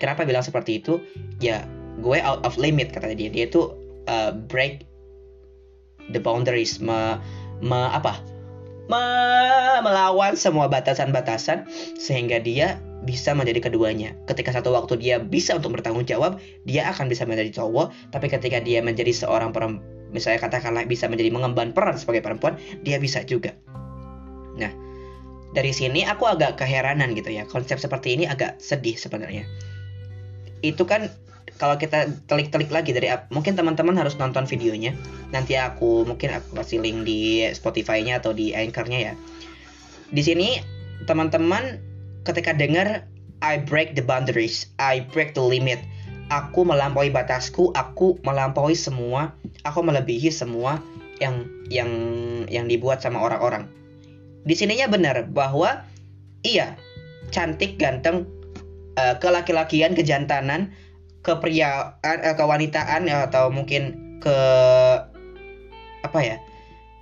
[0.00, 1.02] kenapa bilang seperti itu
[1.38, 1.66] ya
[2.00, 3.70] gue out of limit kata dia dia itu
[4.08, 4.82] uh, break
[6.10, 7.20] the boundaries me,
[7.60, 8.18] me apa
[8.88, 9.02] me,
[9.80, 14.16] melawan semua batasan-batasan sehingga dia bisa menjadi keduanya.
[14.24, 17.92] Ketika satu waktu dia bisa untuk bertanggung jawab, dia akan bisa menjadi cowok.
[18.10, 22.96] Tapi ketika dia menjadi seorang perempuan, misalnya katakanlah bisa menjadi mengemban peran sebagai perempuan, dia
[22.96, 23.52] bisa juga.
[24.56, 24.72] Nah,
[25.54, 27.46] dari sini aku agak keheranan gitu ya.
[27.46, 29.46] Konsep seperti ini agak sedih sebenarnya.
[30.66, 31.08] Itu kan
[31.54, 34.98] kalau kita telik-telik lagi dari mungkin teman-teman harus nonton videonya.
[35.30, 39.14] Nanti aku mungkin aku kasih link di Spotify-nya atau di Anchor-nya ya.
[40.10, 40.58] Di sini
[41.06, 41.78] teman-teman
[42.26, 43.06] ketika dengar
[43.38, 45.78] I break the boundaries I break the limit.
[46.32, 50.80] Aku melampaui batasku aku melampaui semua aku melebihi semua
[51.20, 51.92] yang yang
[52.48, 53.68] yang dibuat sama orang-orang
[54.44, 55.82] di sininya benar bahwa
[56.44, 56.76] iya
[57.32, 58.28] cantik ganteng
[59.00, 60.70] uh, kelaki-lakian kejantanan
[61.24, 64.36] kepriaan uh, kewanitaan atau mungkin ke
[66.04, 66.36] apa ya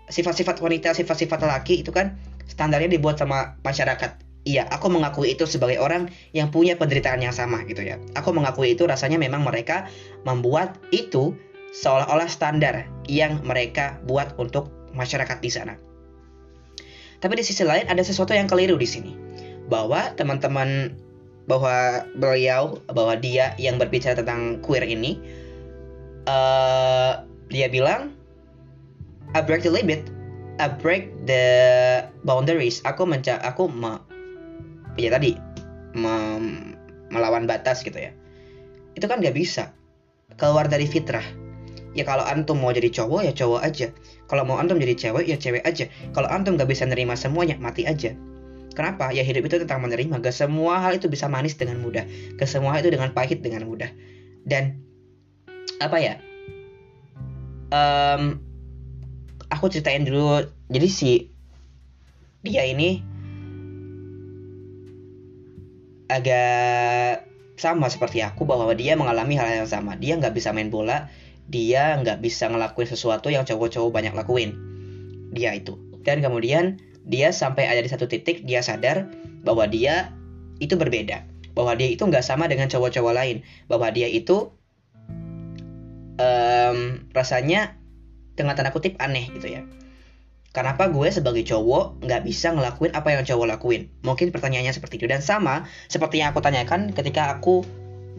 [0.09, 2.15] sifat-sifat wanita sifat-sifat laki itu kan
[2.47, 7.63] standarnya dibuat sama masyarakat Iya, aku mengakui itu sebagai orang yang punya penderitaan yang sama
[7.71, 8.03] gitu ya.
[8.19, 9.87] Aku mengakui itu rasanya memang mereka
[10.27, 11.39] membuat itu
[11.79, 15.79] seolah-olah standar yang mereka buat untuk masyarakat di sana.
[17.23, 19.15] Tapi di sisi lain ada sesuatu yang keliru di sini.
[19.71, 20.91] Bahwa teman-teman
[21.47, 25.19] bahwa beliau bahwa dia yang berbicara tentang queer ini
[26.27, 28.15] uh, dia bilang
[29.33, 30.11] I break the limit.
[30.61, 31.47] I break the
[32.29, 32.85] boundaries.
[32.85, 33.97] Aku menca aku me,
[35.01, 35.41] ya tadi
[35.97, 36.15] me,
[37.09, 38.13] melawan batas gitu ya.
[38.93, 39.73] Itu kan gak bisa.
[40.37, 41.25] Keluar dari fitrah
[41.93, 43.87] ya kalau antum mau jadi cowok ya cowok aja.
[44.29, 45.89] Kalau mau antum jadi cewek ya cewek aja.
[46.17, 48.17] Kalau antum gak bisa nerima semuanya mati aja.
[48.73, 49.13] Kenapa?
[49.13, 50.25] Ya hidup itu tentang menerima.
[50.25, 52.09] Gak semua hal itu bisa manis dengan mudah.
[52.41, 53.93] Gak semua hal itu dengan pahit dengan mudah.
[54.49, 54.81] Dan
[55.79, 56.15] apa ya?
[57.69, 58.41] Um,
[59.53, 60.49] aku ceritain dulu.
[60.73, 61.13] Jadi si
[62.43, 63.05] dia ini
[66.09, 67.29] agak
[67.61, 69.95] sama seperti aku bahwa dia mengalami hal yang sama.
[70.01, 71.13] Dia nggak bisa main bola
[71.53, 74.57] dia nggak bisa ngelakuin sesuatu yang cowok-cowok banyak lakuin.
[75.37, 75.77] Dia itu.
[76.01, 79.13] Dan kemudian dia sampai ada di satu titik dia sadar
[79.45, 80.17] bahwa dia
[80.59, 81.29] itu berbeda.
[81.53, 83.45] Bahwa dia itu nggak sama dengan cowok-cowok lain.
[83.69, 84.49] Bahwa dia itu
[86.17, 87.77] um, rasanya
[88.33, 89.63] dengan tanda kutip aneh gitu ya.
[90.53, 93.89] Kenapa gue sebagai cowok nggak bisa ngelakuin apa yang cowok lakuin?
[94.05, 95.09] Mungkin pertanyaannya seperti itu.
[95.09, 97.65] Dan sama seperti yang aku tanyakan ketika aku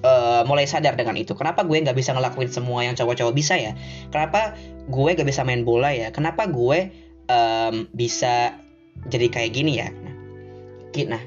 [0.02, 1.38] uh, mulai sadar dengan itu.
[1.38, 3.78] Kenapa gue nggak bisa ngelakuin semua yang cowok-cowok bisa ya?
[4.10, 4.58] Kenapa
[4.90, 6.10] gue nggak bisa main bola ya?
[6.10, 6.90] Kenapa gue
[7.30, 8.58] um, bisa
[9.08, 9.90] jadi kayak gini ya?
[11.10, 11.24] Nah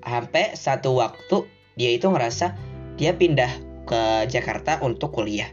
[0.00, 2.56] sampai satu waktu dia itu ngerasa
[2.98, 3.50] dia pindah
[3.86, 5.50] ke Jakarta untuk kuliah.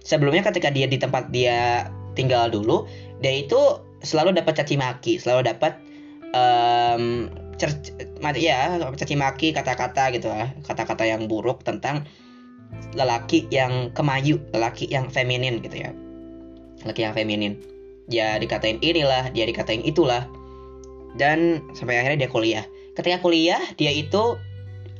[0.00, 2.90] Sebelumnya ketika dia di tempat dia tinggal dulu
[3.22, 3.58] dia itu
[4.00, 5.76] selalu dapat caci maki selalu dapat
[6.32, 7.28] um,
[7.60, 7.76] cer
[8.40, 10.48] ya caci maki kata-kata gitu lah.
[10.64, 12.08] Kata-kata yang buruk tentang
[12.96, 15.92] lelaki yang kemayu lelaki yang feminin gitu ya.
[16.82, 17.60] Lelaki yang feminin.
[18.08, 20.24] Ya dikatain inilah dia dikatain itulah.
[21.20, 22.64] Dan sampai akhirnya dia kuliah.
[22.96, 24.40] Ketika kuliah dia itu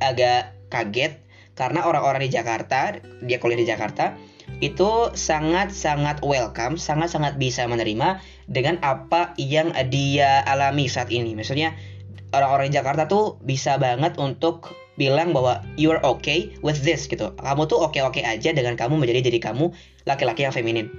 [0.05, 1.17] agak kaget
[1.57, 4.15] karena orang-orang di Jakarta dia kuliah di Jakarta
[4.61, 8.21] itu sangat-sangat welcome, sangat-sangat bisa menerima
[8.51, 11.39] dengan apa yang dia alami saat ini.
[11.39, 11.73] Maksudnya
[12.31, 17.33] orang-orang Jakarta tuh bisa banget untuk bilang bahwa you are okay with this gitu.
[17.41, 19.73] Kamu tuh oke-oke aja dengan kamu menjadi diri kamu
[20.05, 20.93] laki-laki yang feminin.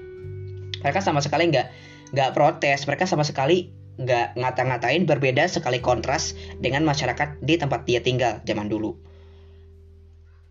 [0.82, 1.67] Mereka sama sekali nggak
[2.12, 3.70] nggak protes, mereka sama sekali
[4.02, 8.98] nggak ngata-ngatain berbeda sekali kontras dengan masyarakat di tempat dia tinggal zaman dulu.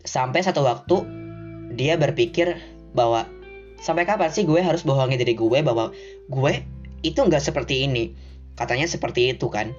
[0.06, 1.02] Sampai satu waktu
[1.74, 2.56] dia berpikir
[2.94, 3.26] bahwa
[3.82, 5.90] sampai kapan sih gue harus bohongin diri gue bahwa
[6.30, 6.52] gue
[7.02, 8.14] itu nggak seperti ini.
[8.54, 9.72] Katanya seperti itu kan.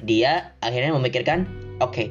[0.00, 1.44] Dia akhirnya memikirkan,
[1.82, 2.06] oke, okay,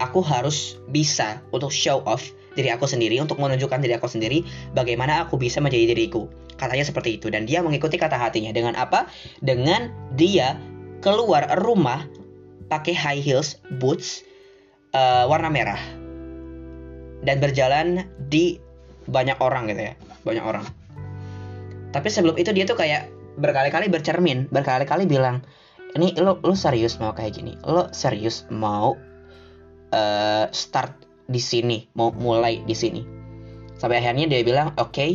[0.00, 2.24] aku harus bisa untuk show off
[2.58, 4.42] diri aku sendiri untuk menunjukkan diri aku sendiri
[4.74, 6.26] bagaimana aku bisa menjadi diriku.
[6.58, 9.06] Katanya seperti itu dan dia mengikuti kata hatinya dengan apa?
[9.40, 10.58] Dengan dia
[11.00, 12.04] keluar rumah
[12.68, 14.26] pakai high heels, boots
[14.92, 15.80] uh, warna merah
[17.24, 18.60] dan berjalan di
[19.08, 19.94] banyak orang gitu ya,
[20.26, 20.64] banyak orang.
[21.90, 25.42] Tapi sebelum itu dia tuh kayak berkali-kali bercermin, berkali-kali bilang,
[25.96, 28.94] ini lo lo serius mau kayak gini, lo serius mau
[29.90, 30.92] uh, start
[31.30, 33.02] di sini, mau mulai di sini.
[33.78, 35.12] Sampai akhirnya dia bilang, oke, okay,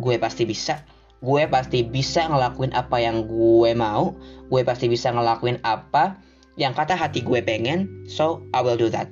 [0.00, 0.82] gue pasti bisa.
[1.24, 4.12] Gue pasti bisa ngelakuin apa yang gue mau.
[4.52, 6.20] Gue pasti bisa ngelakuin apa
[6.60, 8.04] yang kata hati gue pengen.
[8.10, 9.08] So I will do that.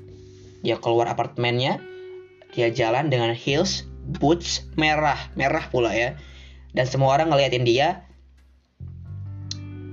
[0.60, 1.80] Dia keluar apartemennya.
[2.52, 3.88] Dia jalan dengan heels
[4.20, 6.18] boots merah merah pula ya.
[6.76, 8.04] Dan semua orang ngeliatin dia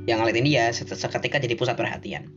[0.09, 2.33] yang ngeliatin dia seketika jadi pusat perhatian.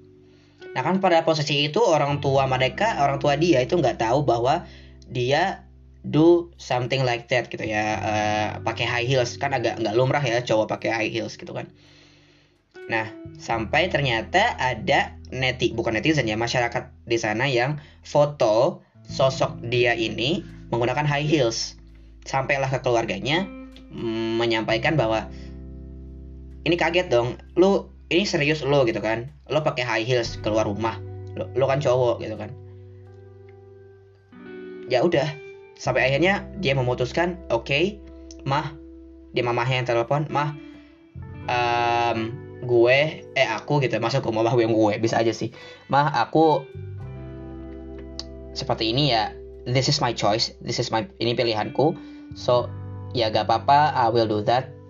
[0.77, 4.69] Nah kan pada posisi itu orang tua mereka orang tua dia itu nggak tahu bahwa
[5.09, 5.65] dia
[6.05, 9.41] do something like that gitu ya uh, pakai high heels.
[9.41, 11.73] Kan agak nggak lumrah ya cowok pakai high heels gitu kan.
[12.93, 13.09] Nah
[13.41, 20.45] sampai ternyata ada neti bukan netizen ya masyarakat di sana yang foto sosok dia ini
[20.69, 21.81] menggunakan high heels.
[22.29, 23.45] Sampailah ke keluarganya
[23.93, 25.29] mm, menyampaikan bahwa
[26.63, 27.39] ini kaget dong.
[27.59, 29.27] Lu ini serius lo gitu kan.
[29.51, 30.99] Lo pakai high heels keluar rumah.
[31.33, 32.51] Lo, kan cowok gitu kan.
[34.87, 35.27] Ya udah.
[35.75, 37.85] Sampai akhirnya dia memutuskan oke okay,
[38.47, 38.77] mah.
[39.33, 40.53] Dia mamahnya yang telepon mah
[41.49, 43.97] um, gue eh aku gitu.
[43.99, 44.95] Masuk ke mama gue yang gue.
[45.01, 45.51] Bisa aja sih.
[45.89, 46.63] Mah aku
[48.53, 49.33] seperti ini ya.
[49.63, 50.53] This is my choice.
[50.61, 51.97] This is my ini pilihanku.
[52.37, 52.69] So
[53.17, 53.97] ya gak apa-apa.
[53.97, 54.82] I will do that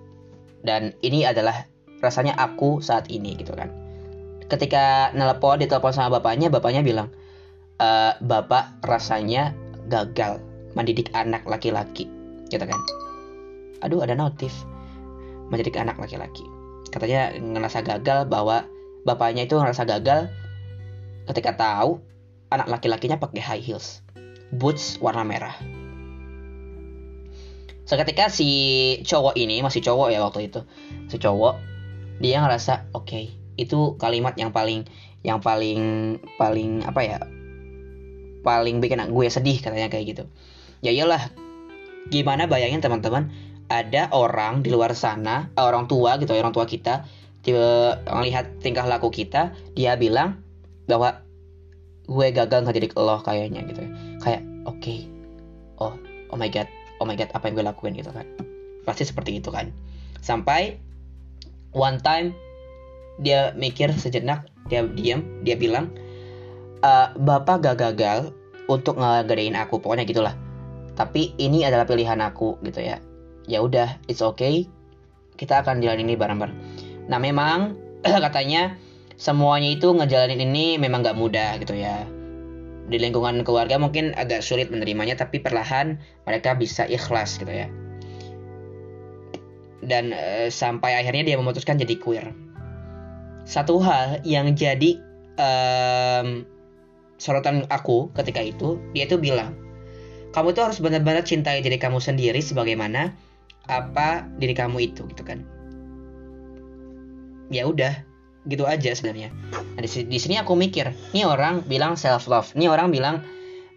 [0.62, 1.66] dan ini adalah
[2.03, 3.70] rasanya aku saat ini gitu kan.
[4.51, 7.09] Ketika nelpon ditelepon sama bapaknya bapaknya bilang
[7.79, 7.88] e,
[8.20, 9.55] bapak rasanya
[9.87, 10.42] gagal
[10.75, 12.11] mendidik anak laki-laki
[12.51, 12.79] gitu kan.
[13.87, 14.53] Aduh ada notif.
[15.48, 16.44] Mendidik anak laki-laki.
[16.90, 18.66] Katanya ngerasa gagal bahwa
[19.03, 20.31] bapaknya itu ngerasa gagal
[21.31, 22.03] ketika tahu
[22.51, 24.03] anak laki-lakinya pakai high heels
[24.53, 25.55] boots warna merah
[27.85, 28.49] seketika si
[29.03, 30.62] cowok ini masih cowok ya waktu itu
[31.11, 31.59] si cowok
[32.23, 34.87] dia ngerasa oke okay, itu kalimat yang paling
[35.23, 37.18] yang paling paling apa ya
[38.42, 40.25] paling bikin gue sedih katanya kayak gitu
[40.83, 41.31] ya iyalah
[42.11, 43.31] gimana bayangin teman-teman
[43.71, 47.07] ada orang di luar sana eh, orang tua gitu orang tua kita
[47.42, 50.42] dia melihat tingkah laku kita dia bilang
[50.87, 51.23] bahwa
[52.07, 53.83] gue gagal nggak jadi lo kayaknya gitu
[54.23, 55.07] kayak oke okay.
[55.79, 55.95] oh
[56.31, 56.66] oh my god
[57.03, 58.23] oh my god apa yang gue lakuin gitu kan.
[58.87, 59.75] Pasti seperti itu kan.
[60.23, 60.79] Sampai
[61.75, 62.31] one time
[63.19, 65.91] dia mikir sejenak dia diam dia bilang
[66.87, 68.31] uh, bapak gak gagal
[68.71, 70.35] untuk ngegedein aku pokoknya gitulah.
[70.95, 73.03] Tapi ini adalah pilihan aku gitu ya.
[73.51, 74.71] Ya udah it's okay.
[75.35, 76.57] Kita akan jalan ini bareng-bareng.
[77.11, 77.75] Nah memang
[78.31, 78.79] katanya
[79.19, 82.22] semuanya itu ngejalanin ini memang gak mudah gitu ya
[82.90, 87.68] di lingkungan keluarga mungkin agak sulit menerimanya tapi perlahan mereka bisa ikhlas gitu ya.
[89.83, 92.27] Dan uh, sampai akhirnya dia memutuskan jadi queer.
[93.42, 94.99] Satu hal yang jadi
[95.38, 96.47] um,
[97.18, 99.55] sorotan aku ketika itu dia tuh bilang
[100.33, 103.12] kamu tuh harus benar-benar cintai diri kamu sendiri sebagaimana
[103.68, 105.45] apa diri kamu itu gitu kan.
[107.53, 108.12] Ya udah
[108.46, 109.31] gitu aja sebenarnya.
[109.78, 113.22] Nah, di, sini aku mikir ini orang bilang self love ini orang bilang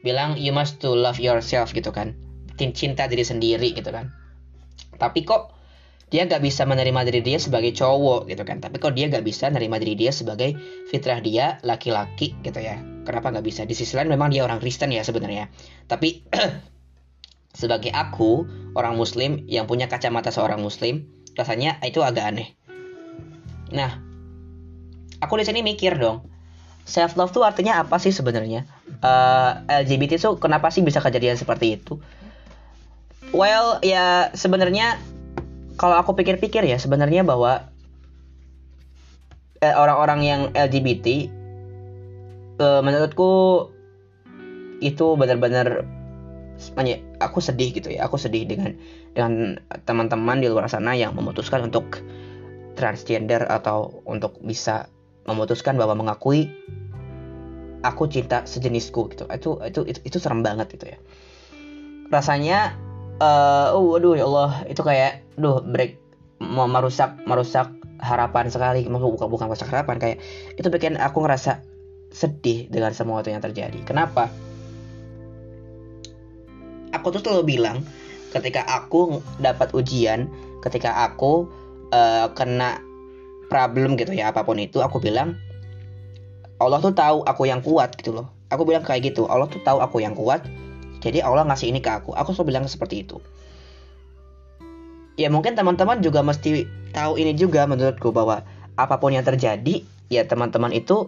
[0.02, 2.18] bilang you must to love yourself gitu kan.
[2.58, 4.10] Cinta diri sendiri gitu kan.
[4.96, 5.52] Tapi kok
[6.14, 8.62] dia gak bisa menerima diri dia sebagai cowok gitu kan.
[8.62, 10.56] Tapi kok dia gak bisa menerima diri dia sebagai
[10.88, 12.80] fitrah dia laki-laki gitu ya.
[13.04, 13.66] Kenapa gak bisa?
[13.66, 15.50] Di sisi lain memang dia orang Kristen ya sebenarnya.
[15.90, 16.24] Tapi
[17.60, 18.46] sebagai aku
[18.78, 22.54] orang muslim yang punya kacamata seorang muslim rasanya itu agak aneh.
[23.74, 24.05] Nah
[25.26, 26.22] aku di sini mikir dong.
[26.86, 28.70] Self love tuh artinya apa sih sebenarnya?
[29.02, 31.98] Uh, eh, LGBT tuh kenapa sih bisa kejadian seperti itu?
[33.34, 35.02] Well ya sebenarnya
[35.76, 37.68] kalau aku pikir-pikir ya sebenarnya bahwa
[39.66, 41.08] eh, orang-orang yang LGBT
[42.62, 43.68] eh, menurutku
[44.80, 45.90] itu benar-benar
[47.20, 48.08] aku sedih gitu ya.
[48.08, 48.78] Aku sedih dengan
[49.18, 49.60] dengan
[49.90, 52.06] teman-teman di luar sana yang memutuskan untuk
[52.76, 54.92] transgender atau untuk bisa
[55.26, 56.50] memutuskan bahwa mengakui
[57.82, 59.26] aku cinta sejenisku gitu.
[59.30, 60.98] Itu itu itu, itu serem banget gitu ya.
[62.10, 62.78] Rasanya
[63.22, 64.52] uh, oh ya Allah.
[64.70, 65.98] Itu kayak duh break
[66.42, 67.70] mau merusak merusak
[68.02, 68.86] harapan sekali.
[68.86, 70.18] Bukan bukan merusak harapan kayak
[70.58, 71.62] itu bikin aku ngerasa
[72.14, 73.82] sedih dengan semua itu yang terjadi.
[73.84, 74.32] Kenapa?
[76.96, 77.84] Aku tuh selalu bilang
[78.32, 80.28] ketika aku dapat ujian
[80.64, 81.48] ketika aku
[81.94, 82.82] uh, kena
[83.52, 85.38] problem gitu ya apa pun itu aku bilang
[86.58, 89.84] Allah tuh tahu aku yang kuat gitu loh aku bilang kayak gitu Allah tuh tahu
[89.84, 90.46] aku yang kuat
[91.06, 92.18] jadi Allah ngasih ini ke aku.
[92.18, 93.22] Aku selalu bilang seperti itu.
[95.22, 96.66] Ya mungkin teman-teman juga mesti
[96.98, 98.42] tahu ini juga menurutku bahwa
[98.74, 101.08] apa pun yang terjadi, ya teman-teman itu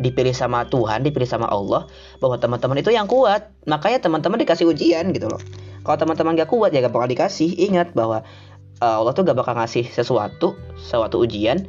[0.00, 1.84] dipilih sama Tuhan, dipilih sama Allah,
[2.18, 3.52] bahwa teman-teman itu yang kuat.
[3.68, 5.42] Makanya teman-teman dikasih ujian gitu loh.
[5.84, 7.54] Kalau teman-teman gak kuat ya gak bakal dikasih.
[7.68, 8.24] Ingat bahwa
[8.82, 11.66] uh, Allah tuh gak bakal ngasih sesuatu, suatu ujian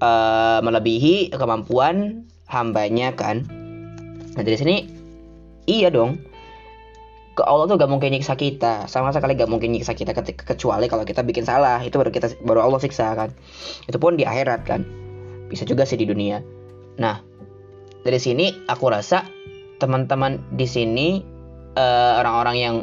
[0.00, 3.44] uh, melebihi kemampuan hambanya kan.
[4.34, 4.76] Nah dari sini
[5.64, 6.20] iya dong.
[7.34, 8.86] Ke Allah tuh gak mungkin nyiksa kita.
[8.86, 11.82] Sama sekali gak mungkin nyiksa kita kecuali kalau kita bikin salah.
[11.82, 13.34] Itu baru kita baru Allah siksa kan.
[13.90, 14.86] Itu pun di akhirat kan.
[15.50, 16.38] Bisa juga sih di dunia.
[17.00, 17.18] Nah
[18.06, 19.26] dari sini aku rasa
[19.82, 21.08] teman-teman di sini
[21.74, 22.76] uh, orang-orang yang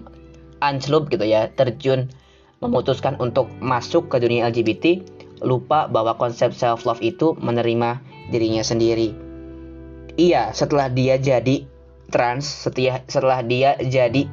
[0.60, 2.12] ancelup gitu ya terjun
[2.62, 5.02] memutuskan untuk masuk ke dunia LGBT
[5.42, 9.18] lupa bahwa konsep self love itu menerima dirinya sendiri.
[10.16, 11.66] Iya setelah dia jadi
[12.14, 14.30] trans setia, setelah dia jadi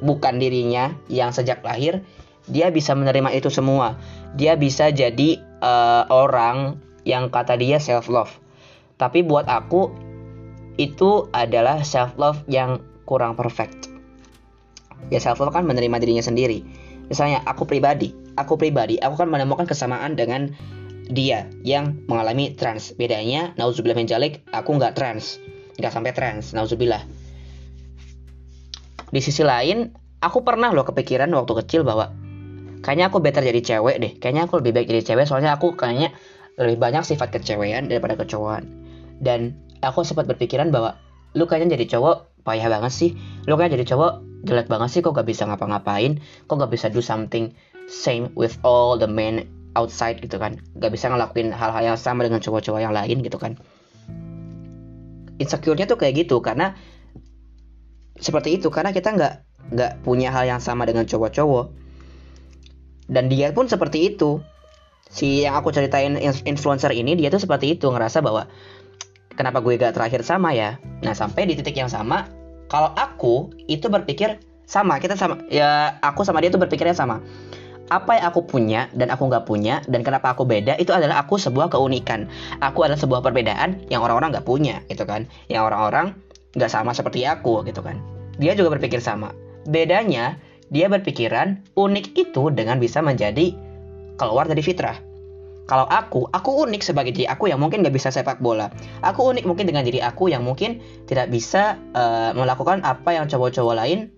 [0.00, 2.00] bukan dirinya yang sejak lahir
[2.48, 4.00] dia bisa menerima itu semua.
[4.34, 8.32] Dia bisa jadi uh, orang yang kata dia self love
[9.00, 9.88] tapi buat aku
[10.76, 13.89] itu adalah self love yang kurang perfect
[15.08, 16.60] ya self love kan menerima dirinya sendiri.
[17.08, 20.52] Misalnya aku pribadi aku pribadi aku kan menemukan kesamaan dengan
[21.10, 22.94] dia yang mengalami trans.
[22.94, 25.36] Bedanya nauzubillah min aku nggak trans.
[25.76, 27.02] Nggak sampai trans nauzubillah.
[29.10, 29.90] Di sisi lain
[30.22, 32.14] aku pernah loh kepikiran waktu kecil bahwa
[32.80, 34.12] kayaknya aku better jadi cewek deh.
[34.22, 36.14] Kayaknya aku lebih baik jadi cewek soalnya aku kayaknya
[36.56, 38.64] lebih banyak sifat kecewean daripada kecowokan.
[39.20, 40.96] Dan aku sempat berpikiran bahwa
[41.34, 43.10] lu kayaknya jadi cowok payah banget sih.
[43.46, 44.12] Lu kayaknya jadi cowok
[44.48, 46.18] jelek banget sih kok gak bisa ngapa-ngapain?
[46.48, 47.52] Kok gak bisa do something
[47.90, 49.46] same with all the men
[49.76, 50.58] outside gitu kan?
[50.80, 53.60] Gak bisa ngelakuin hal-hal yang sama dengan cowok-cowok yang lain gitu kan?
[55.40, 56.76] Insecure-nya tuh kayak gitu karena
[58.18, 58.68] seperti itu.
[58.68, 59.34] Karena kita nggak
[59.70, 61.72] nggak punya hal yang sama dengan cowok-cowok.
[63.10, 64.40] Dan dia pun seperti itu.
[65.10, 66.14] Si yang aku ceritain
[66.46, 68.46] influencer ini dia tuh seperti itu ngerasa bahwa
[69.40, 70.76] kenapa gue gak terakhir sama ya?
[71.00, 72.28] Nah sampai di titik yang sama
[72.68, 74.36] kalau aku itu berpikir
[74.68, 77.24] sama kita sama ya aku sama dia tuh berpikirnya sama.
[77.90, 81.40] Apa yang aku punya dan aku nggak punya dan kenapa aku beda itu adalah aku
[81.42, 82.30] sebuah keunikan.
[82.62, 85.26] Aku adalah sebuah perbedaan yang orang-orang nggak punya gitu kan?
[85.50, 86.06] Yang orang-orang
[86.54, 87.98] nggak sama seperti aku gitu kan?
[88.38, 89.34] Dia juga berpikir sama.
[89.66, 90.38] Bedanya
[90.70, 93.58] dia berpikiran unik itu dengan bisa menjadi
[94.14, 95.09] keluar dari fitrah
[95.70, 98.74] kalau aku aku unik sebagai diri aku yang mungkin nggak bisa sepak bola.
[99.06, 103.78] Aku unik mungkin dengan diri aku yang mungkin tidak bisa uh, melakukan apa yang cowok-cowok
[103.78, 104.10] lain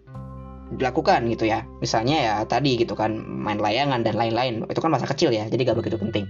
[0.72, 1.68] dilakukan gitu ya.
[1.84, 4.64] Misalnya ya tadi gitu kan main layangan dan lain-lain.
[4.64, 6.24] Itu kan masa kecil ya jadi gak begitu penting.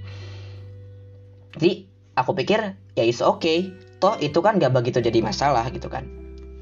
[1.55, 1.87] Jadi
[2.19, 3.71] aku pikir ya is oke okay.
[4.03, 6.03] toh itu kan gak begitu jadi masalah gitu kan.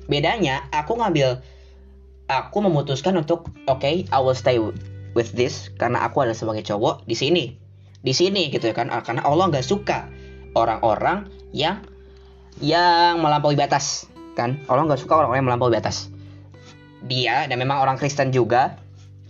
[0.04, 1.40] Bedanya aku ngambil
[2.28, 4.60] aku memutuskan untuk oke okay, I will stay
[5.16, 7.69] with this karena aku adalah sebagai cowok di sini
[8.00, 8.88] di sini gitu ya kan?
[9.04, 10.08] Karena Allah nggak suka
[10.56, 11.84] orang-orang yang
[12.60, 14.56] yang melampaui batas kan?
[14.66, 16.08] Allah nggak suka orang-orang yang melampaui batas.
[17.04, 18.76] Dia dan memang orang Kristen juga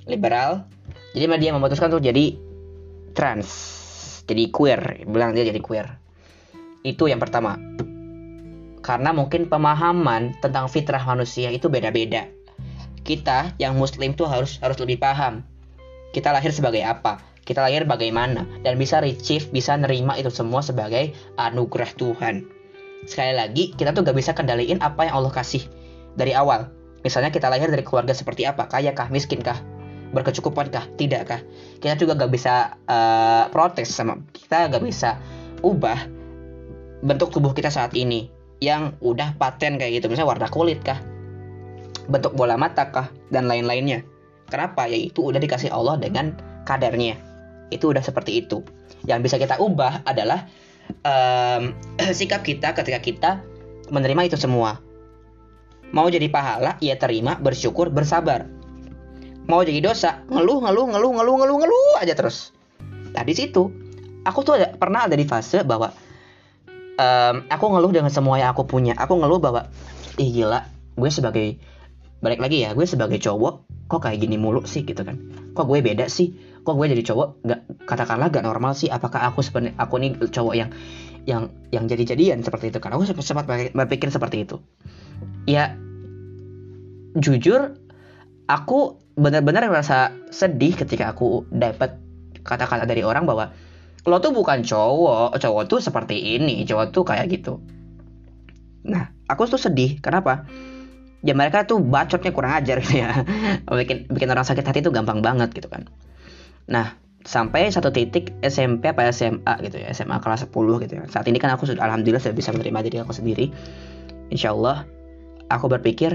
[0.06, 0.66] liberal
[1.14, 2.38] jadi dia memutuskan untuk jadi
[3.14, 3.80] trans
[4.30, 5.90] jadi queer bilang dia jadi queer.
[6.86, 7.58] Itu yang pertama.
[8.80, 12.30] Karena mungkin pemahaman tentang fitrah manusia itu beda-beda.
[13.02, 15.42] Kita yang muslim tuh harus harus lebih paham.
[16.14, 21.10] Kita lahir sebagai apa kita lahir bagaimana dan bisa receive bisa nerima itu semua sebagai
[21.34, 22.46] anugerah Tuhan
[23.10, 25.66] sekali lagi kita tuh gak bisa kendaliin apa yang Allah kasih
[26.14, 26.70] dari awal
[27.00, 28.68] Misalnya kita lahir dari keluarga seperti apa?
[28.68, 29.08] Kaya kah?
[29.08, 29.56] Miskin kah?
[30.12, 30.84] Berkecukupan kah?
[31.00, 31.40] Tidak kah?
[31.80, 35.16] Kita juga gak bisa uh, protes sama kita gak bisa
[35.64, 35.96] ubah
[37.00, 38.28] bentuk tubuh kita saat ini
[38.60, 40.12] yang udah paten kayak gitu.
[40.12, 41.00] Misalnya warna kulit kah?
[42.12, 43.08] Bentuk bola mata kah?
[43.32, 44.04] Dan lain-lainnya.
[44.52, 44.84] Kenapa?
[44.84, 46.36] Yaitu udah dikasih Allah dengan
[46.68, 47.29] kadarnya.
[47.70, 48.66] Itu udah seperti itu.
[49.06, 50.50] Yang bisa kita ubah adalah
[51.06, 51.72] um,
[52.18, 53.30] sikap kita ketika kita
[53.90, 54.90] menerima itu semua
[55.90, 58.46] Mau jadi pahala, ia terima, bersyukur, bersabar.
[59.50, 62.54] Mau jadi dosa, ngeluh, ngeluh, ngeluh, ngeluh, ngeluh, ngeluh aja terus.
[63.10, 63.66] Nah di situ,
[64.22, 65.90] aku tuh ada, pernah ada di fase bahwa
[66.94, 68.94] um, aku ngeluh dengan semua yang aku punya.
[68.94, 69.66] Aku ngeluh bahwa,
[70.14, 70.62] ih gila,
[70.94, 71.58] gue sebagai
[72.22, 75.18] balik lagi ya, gue sebagai cowok kok kayak gini mulu sih gitu kan.
[75.58, 76.30] Kok gue beda sih?
[76.60, 78.92] Kok gue jadi cowok gak katakanlah gak normal sih?
[78.92, 80.70] Apakah aku sebenarnya aku nih cowok yang
[81.28, 82.92] yang yang jadi jadian seperti itu kan?
[82.96, 84.60] Aku sempat berpikir seperti itu
[85.48, 85.74] ya
[87.16, 87.74] jujur
[88.46, 91.98] aku benar-benar merasa sedih ketika aku dapat
[92.46, 93.52] kata-kata dari orang bahwa
[94.08, 97.60] lo tuh bukan cowok, cowok tuh seperti ini, cowok tuh kayak gitu.
[98.88, 100.00] Nah, aku tuh sedih.
[100.00, 100.48] Kenapa?
[101.20, 103.12] Ya mereka tuh bacotnya kurang ajar gitu ya.
[103.84, 105.84] bikin bikin orang sakit hati tuh gampang banget gitu kan.
[106.70, 106.94] Nah,
[107.26, 110.54] sampai satu titik SMP apa SMA gitu ya, SMA kelas 10
[110.86, 111.04] gitu ya.
[111.10, 113.50] Saat ini kan aku sudah alhamdulillah sudah bisa menerima diri aku sendiri.
[114.30, 114.86] Insya Allah
[115.50, 116.14] aku berpikir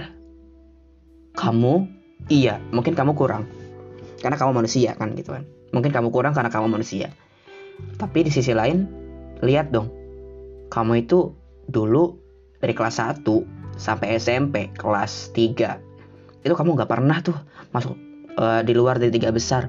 [1.35, 1.85] kamu
[2.31, 3.45] iya mungkin kamu kurang.
[4.23, 5.43] Karena kamu manusia kan gitu kan.
[5.75, 7.11] Mungkin kamu kurang karena kamu manusia.
[7.99, 8.87] Tapi di sisi lain
[9.43, 9.91] lihat dong.
[10.71, 11.35] Kamu itu
[11.69, 12.15] dulu
[12.63, 13.27] dari kelas 1
[13.75, 17.35] sampai SMP kelas 3 itu kamu nggak pernah tuh
[17.73, 17.97] masuk
[18.37, 19.67] uh, di luar dari tiga besar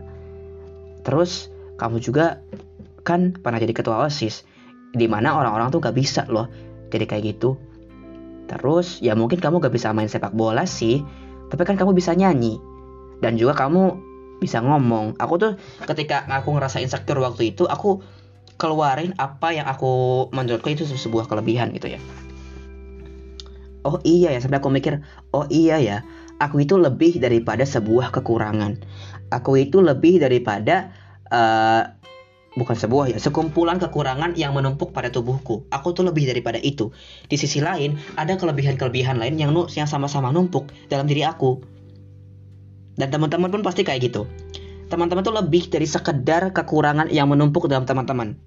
[1.07, 2.43] terus kamu juga
[3.07, 4.43] kan pernah jadi ketua osis
[4.91, 6.51] di mana orang-orang tuh gak bisa loh
[6.91, 7.55] jadi kayak gitu
[8.47, 11.03] Terus ya mungkin kamu gak bisa main sepak bola sih,
[11.51, 12.59] tapi kan kamu bisa nyanyi.
[13.19, 13.99] Dan juga kamu
[14.39, 15.19] bisa ngomong.
[15.19, 15.53] Aku tuh
[15.85, 18.01] ketika aku ngerasa insecure waktu itu, aku
[18.57, 22.01] keluarin apa yang aku menurutku itu sebuah kelebihan gitu ya.
[23.87, 24.99] Oh iya ya, sampai aku mikir,
[25.31, 26.03] oh iya ya,
[26.41, 28.81] aku itu lebih daripada sebuah kekurangan.
[29.33, 30.93] Aku itu lebih daripada
[31.33, 31.83] uh,
[32.57, 35.69] bukan sebuah ya, sekumpulan kekurangan yang menumpuk pada tubuhku.
[35.69, 36.91] Aku tuh lebih daripada itu.
[37.29, 41.61] Di sisi lain, ada kelebihan-kelebihan lain yang yang sama-sama numpuk dalam diri aku.
[42.97, 44.25] Dan teman-teman pun pasti kayak gitu.
[44.89, 48.39] Teman-teman tuh lebih dari sekedar kekurangan yang menumpuk dalam teman-teman.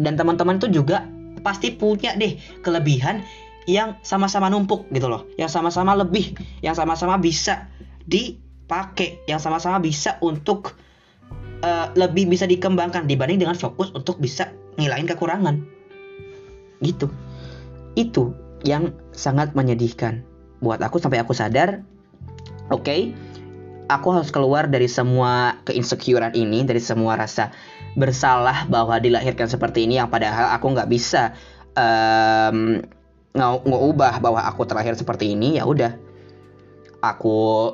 [0.00, 1.04] Dan teman-teman tuh juga
[1.44, 3.20] pasti punya deh kelebihan
[3.66, 5.26] yang sama-sama numpuk gitu loh.
[5.36, 7.66] Yang sama-sama lebih, yang sama-sama bisa
[8.06, 10.78] dipakai, yang sama-sama bisa untuk
[11.66, 15.56] uh, lebih bisa dikembangkan dibanding dengan fokus untuk bisa ngilangin kekurangan.
[16.80, 17.10] Gitu.
[17.98, 20.22] Itu yang sangat menyedihkan.
[20.62, 21.84] Buat aku sampai aku sadar
[22.70, 23.14] oke okay,
[23.86, 27.54] aku harus keluar dari semua keinsecurean ini dari semua rasa
[27.94, 31.32] bersalah bahwa dilahirkan seperti ini yang padahal aku nggak bisa
[31.78, 32.82] um,
[33.36, 35.94] ngubah bahwa aku terlahir seperti ini ya udah.
[37.04, 37.70] Aku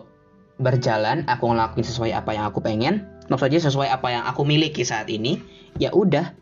[0.60, 3.06] berjalan aku ngelakuin sesuai apa yang aku pengen.
[3.30, 5.38] Maksudnya sesuai apa yang aku miliki saat ini
[5.78, 6.34] ya udah.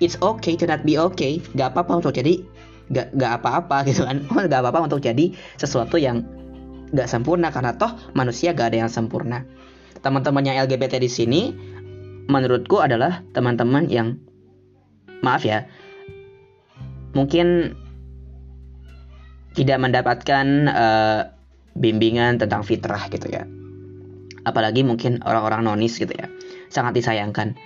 [0.00, 1.40] It's okay to not be okay.
[1.56, 2.40] Gak apa-apa untuk jadi
[2.92, 4.24] gak, gak apa-apa gitu kan.
[4.52, 6.24] Gak apa-apa untuk jadi sesuatu yang
[6.92, 9.44] gak sempurna karena toh manusia gak ada yang sempurna.
[10.00, 11.40] Teman-teman yang LGBT di sini
[12.30, 14.16] menurutku adalah teman-teman yang
[15.20, 15.68] maaf ya
[17.12, 17.74] mungkin
[19.54, 21.20] tidak mendapatkan uh,
[21.74, 23.46] bimbingan tentang fitrah gitu ya.
[24.46, 26.30] Apalagi mungkin orang-orang nonis gitu ya.
[26.72, 27.58] Sangat disayangkan.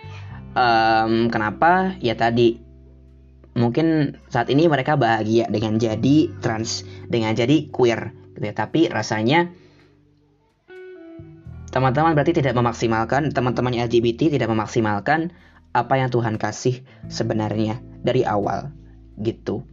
[0.55, 1.95] Um, kenapa?
[2.01, 2.61] Ya tadi.
[3.55, 8.55] Mungkin saat ini mereka bahagia dengan jadi trans dengan jadi queer gitu ya.
[8.57, 9.47] Tapi rasanya
[11.71, 15.35] teman-teman berarti tidak memaksimalkan teman-teman LGBT tidak memaksimalkan
[15.75, 18.71] apa yang Tuhan kasih sebenarnya dari awal
[19.19, 19.67] gitu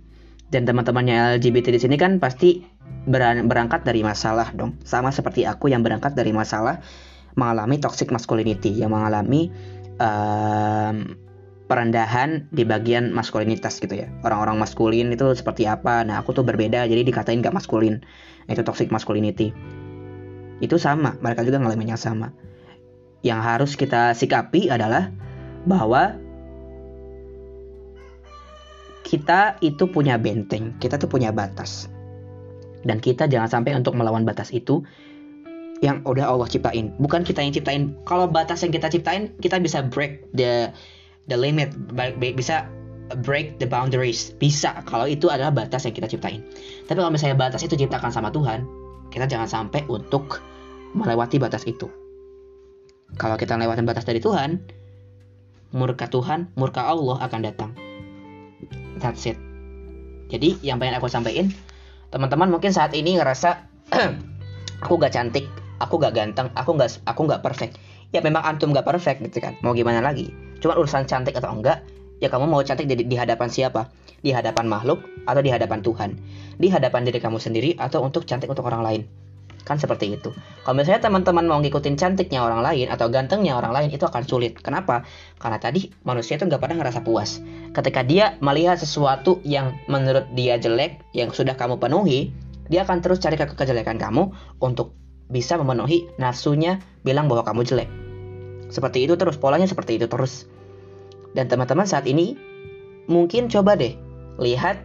[0.52, 2.62] dan teman-temannya LGBT di sini kan pasti
[3.08, 4.78] berangkat dari masalah dong.
[4.84, 6.84] Sama seperti aku yang berangkat dari masalah
[7.40, 9.48] mengalami toxic masculinity yang mengalami
[9.98, 11.16] um,
[11.72, 14.12] perendahan di bagian maskulinitas gitu ya.
[14.28, 16.04] Orang-orang maskulin itu seperti apa?
[16.04, 18.04] Nah aku tuh berbeda jadi dikatain gak maskulin.
[18.52, 19.56] Itu toxic masculinity.
[20.60, 22.36] Itu sama mereka juga ngalamin yang sama.
[23.24, 25.16] Yang harus kita sikapi adalah
[25.64, 26.20] bahwa
[29.12, 31.92] kita itu punya benteng kita tuh punya batas.
[32.88, 34.88] Dan kita jangan sampai untuk melawan batas itu
[35.84, 36.96] yang udah Allah ciptain.
[36.96, 37.92] Bukan kita yang ciptain.
[38.08, 40.72] Kalau batas yang kita ciptain kita bisa break the
[41.28, 41.76] the limit.
[42.24, 42.72] Bisa
[43.20, 44.32] break the boundaries.
[44.40, 46.40] Bisa kalau itu adalah batas yang kita ciptain.
[46.88, 48.64] Tapi kalau misalnya batas itu ciptakan sama Tuhan
[49.12, 50.40] kita jangan sampai untuk
[50.96, 51.92] melewati batas itu.
[53.20, 54.64] Kalau kita lewatin batas dari Tuhan
[55.76, 57.91] murka Tuhan murka Allah akan datang
[59.02, 59.38] that's it.
[60.32, 61.52] Jadi yang pengen aku sampaikan
[62.14, 63.68] teman-teman mungkin saat ini ngerasa
[64.86, 65.50] aku gak cantik
[65.82, 67.82] aku gak ganteng aku gak aku gak perfect.
[68.16, 69.58] Ya memang antum gak perfect gitu kan.
[69.66, 70.32] Mau gimana lagi?
[70.62, 71.82] Cuma urusan cantik atau enggak
[72.22, 73.90] ya kamu mau cantik di, di hadapan siapa?
[74.22, 76.14] Di hadapan makhluk atau di hadapan Tuhan?
[76.62, 79.04] Di hadapan diri kamu sendiri atau untuk cantik untuk orang lain
[79.62, 80.34] kan seperti itu.
[80.66, 84.58] Kalau misalnya teman-teman mau ngikutin cantiknya orang lain atau gantengnya orang lain itu akan sulit.
[84.60, 85.06] Kenapa?
[85.38, 87.40] Karena tadi manusia itu nggak pernah ngerasa puas.
[87.72, 92.34] Ketika dia melihat sesuatu yang menurut dia jelek yang sudah kamu penuhi
[92.72, 94.32] dia akan terus cari ke kejelekan kamu
[94.64, 94.96] untuk
[95.28, 97.90] bisa memenuhi nafsunya bilang bahwa kamu jelek.
[98.72, 100.48] Seperti itu terus, polanya seperti itu terus.
[101.36, 102.40] Dan teman-teman saat ini
[103.12, 103.96] mungkin coba deh
[104.40, 104.80] lihat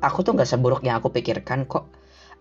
[0.00, 1.88] aku tuh nggak seburuk yang aku pikirkan kok.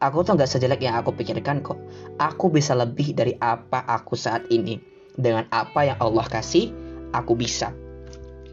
[0.02, 1.78] Aku tuh nggak sejelek yang aku pikirkan kok.
[2.18, 4.80] Aku bisa lebih dari apa aku saat ini.
[5.14, 6.74] Dengan apa yang Allah kasih,
[7.14, 7.70] aku bisa.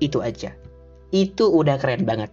[0.01, 0.53] Itu aja.
[1.11, 2.31] Itu udah keren banget.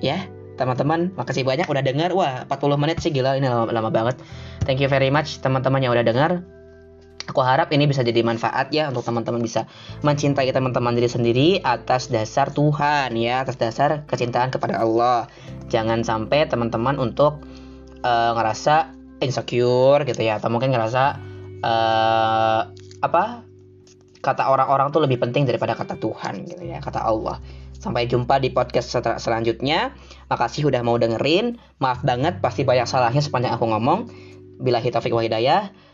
[0.00, 0.26] Ya,
[0.56, 2.10] teman-teman, makasih banyak udah dengar.
[2.16, 4.16] Wah, 40 menit sih gila, ini lama, lama banget.
[4.64, 6.40] Thank you very much teman-teman yang udah dengar.
[7.24, 9.64] Aku harap ini bisa jadi manfaat ya untuk teman-teman bisa
[10.04, 15.32] mencintai teman-teman diri sendiri atas dasar Tuhan ya, atas dasar kecintaan kepada Allah.
[15.72, 17.40] Jangan sampai teman-teman untuk
[18.04, 18.92] uh, ngerasa
[19.24, 21.16] insecure gitu ya, atau mungkin ngerasa
[21.64, 22.60] uh,
[23.00, 23.24] apa
[24.20, 27.40] kata orang-orang tuh lebih penting daripada kata Tuhan gitu ya, kata Allah.
[27.80, 29.92] Sampai jumpa di podcast selanjutnya.
[30.32, 31.60] Makasih udah mau dengerin.
[31.84, 34.08] Maaf banget pasti banyak salahnya sepanjang aku ngomong.
[34.56, 35.68] Bila hitafiq wa hidayah.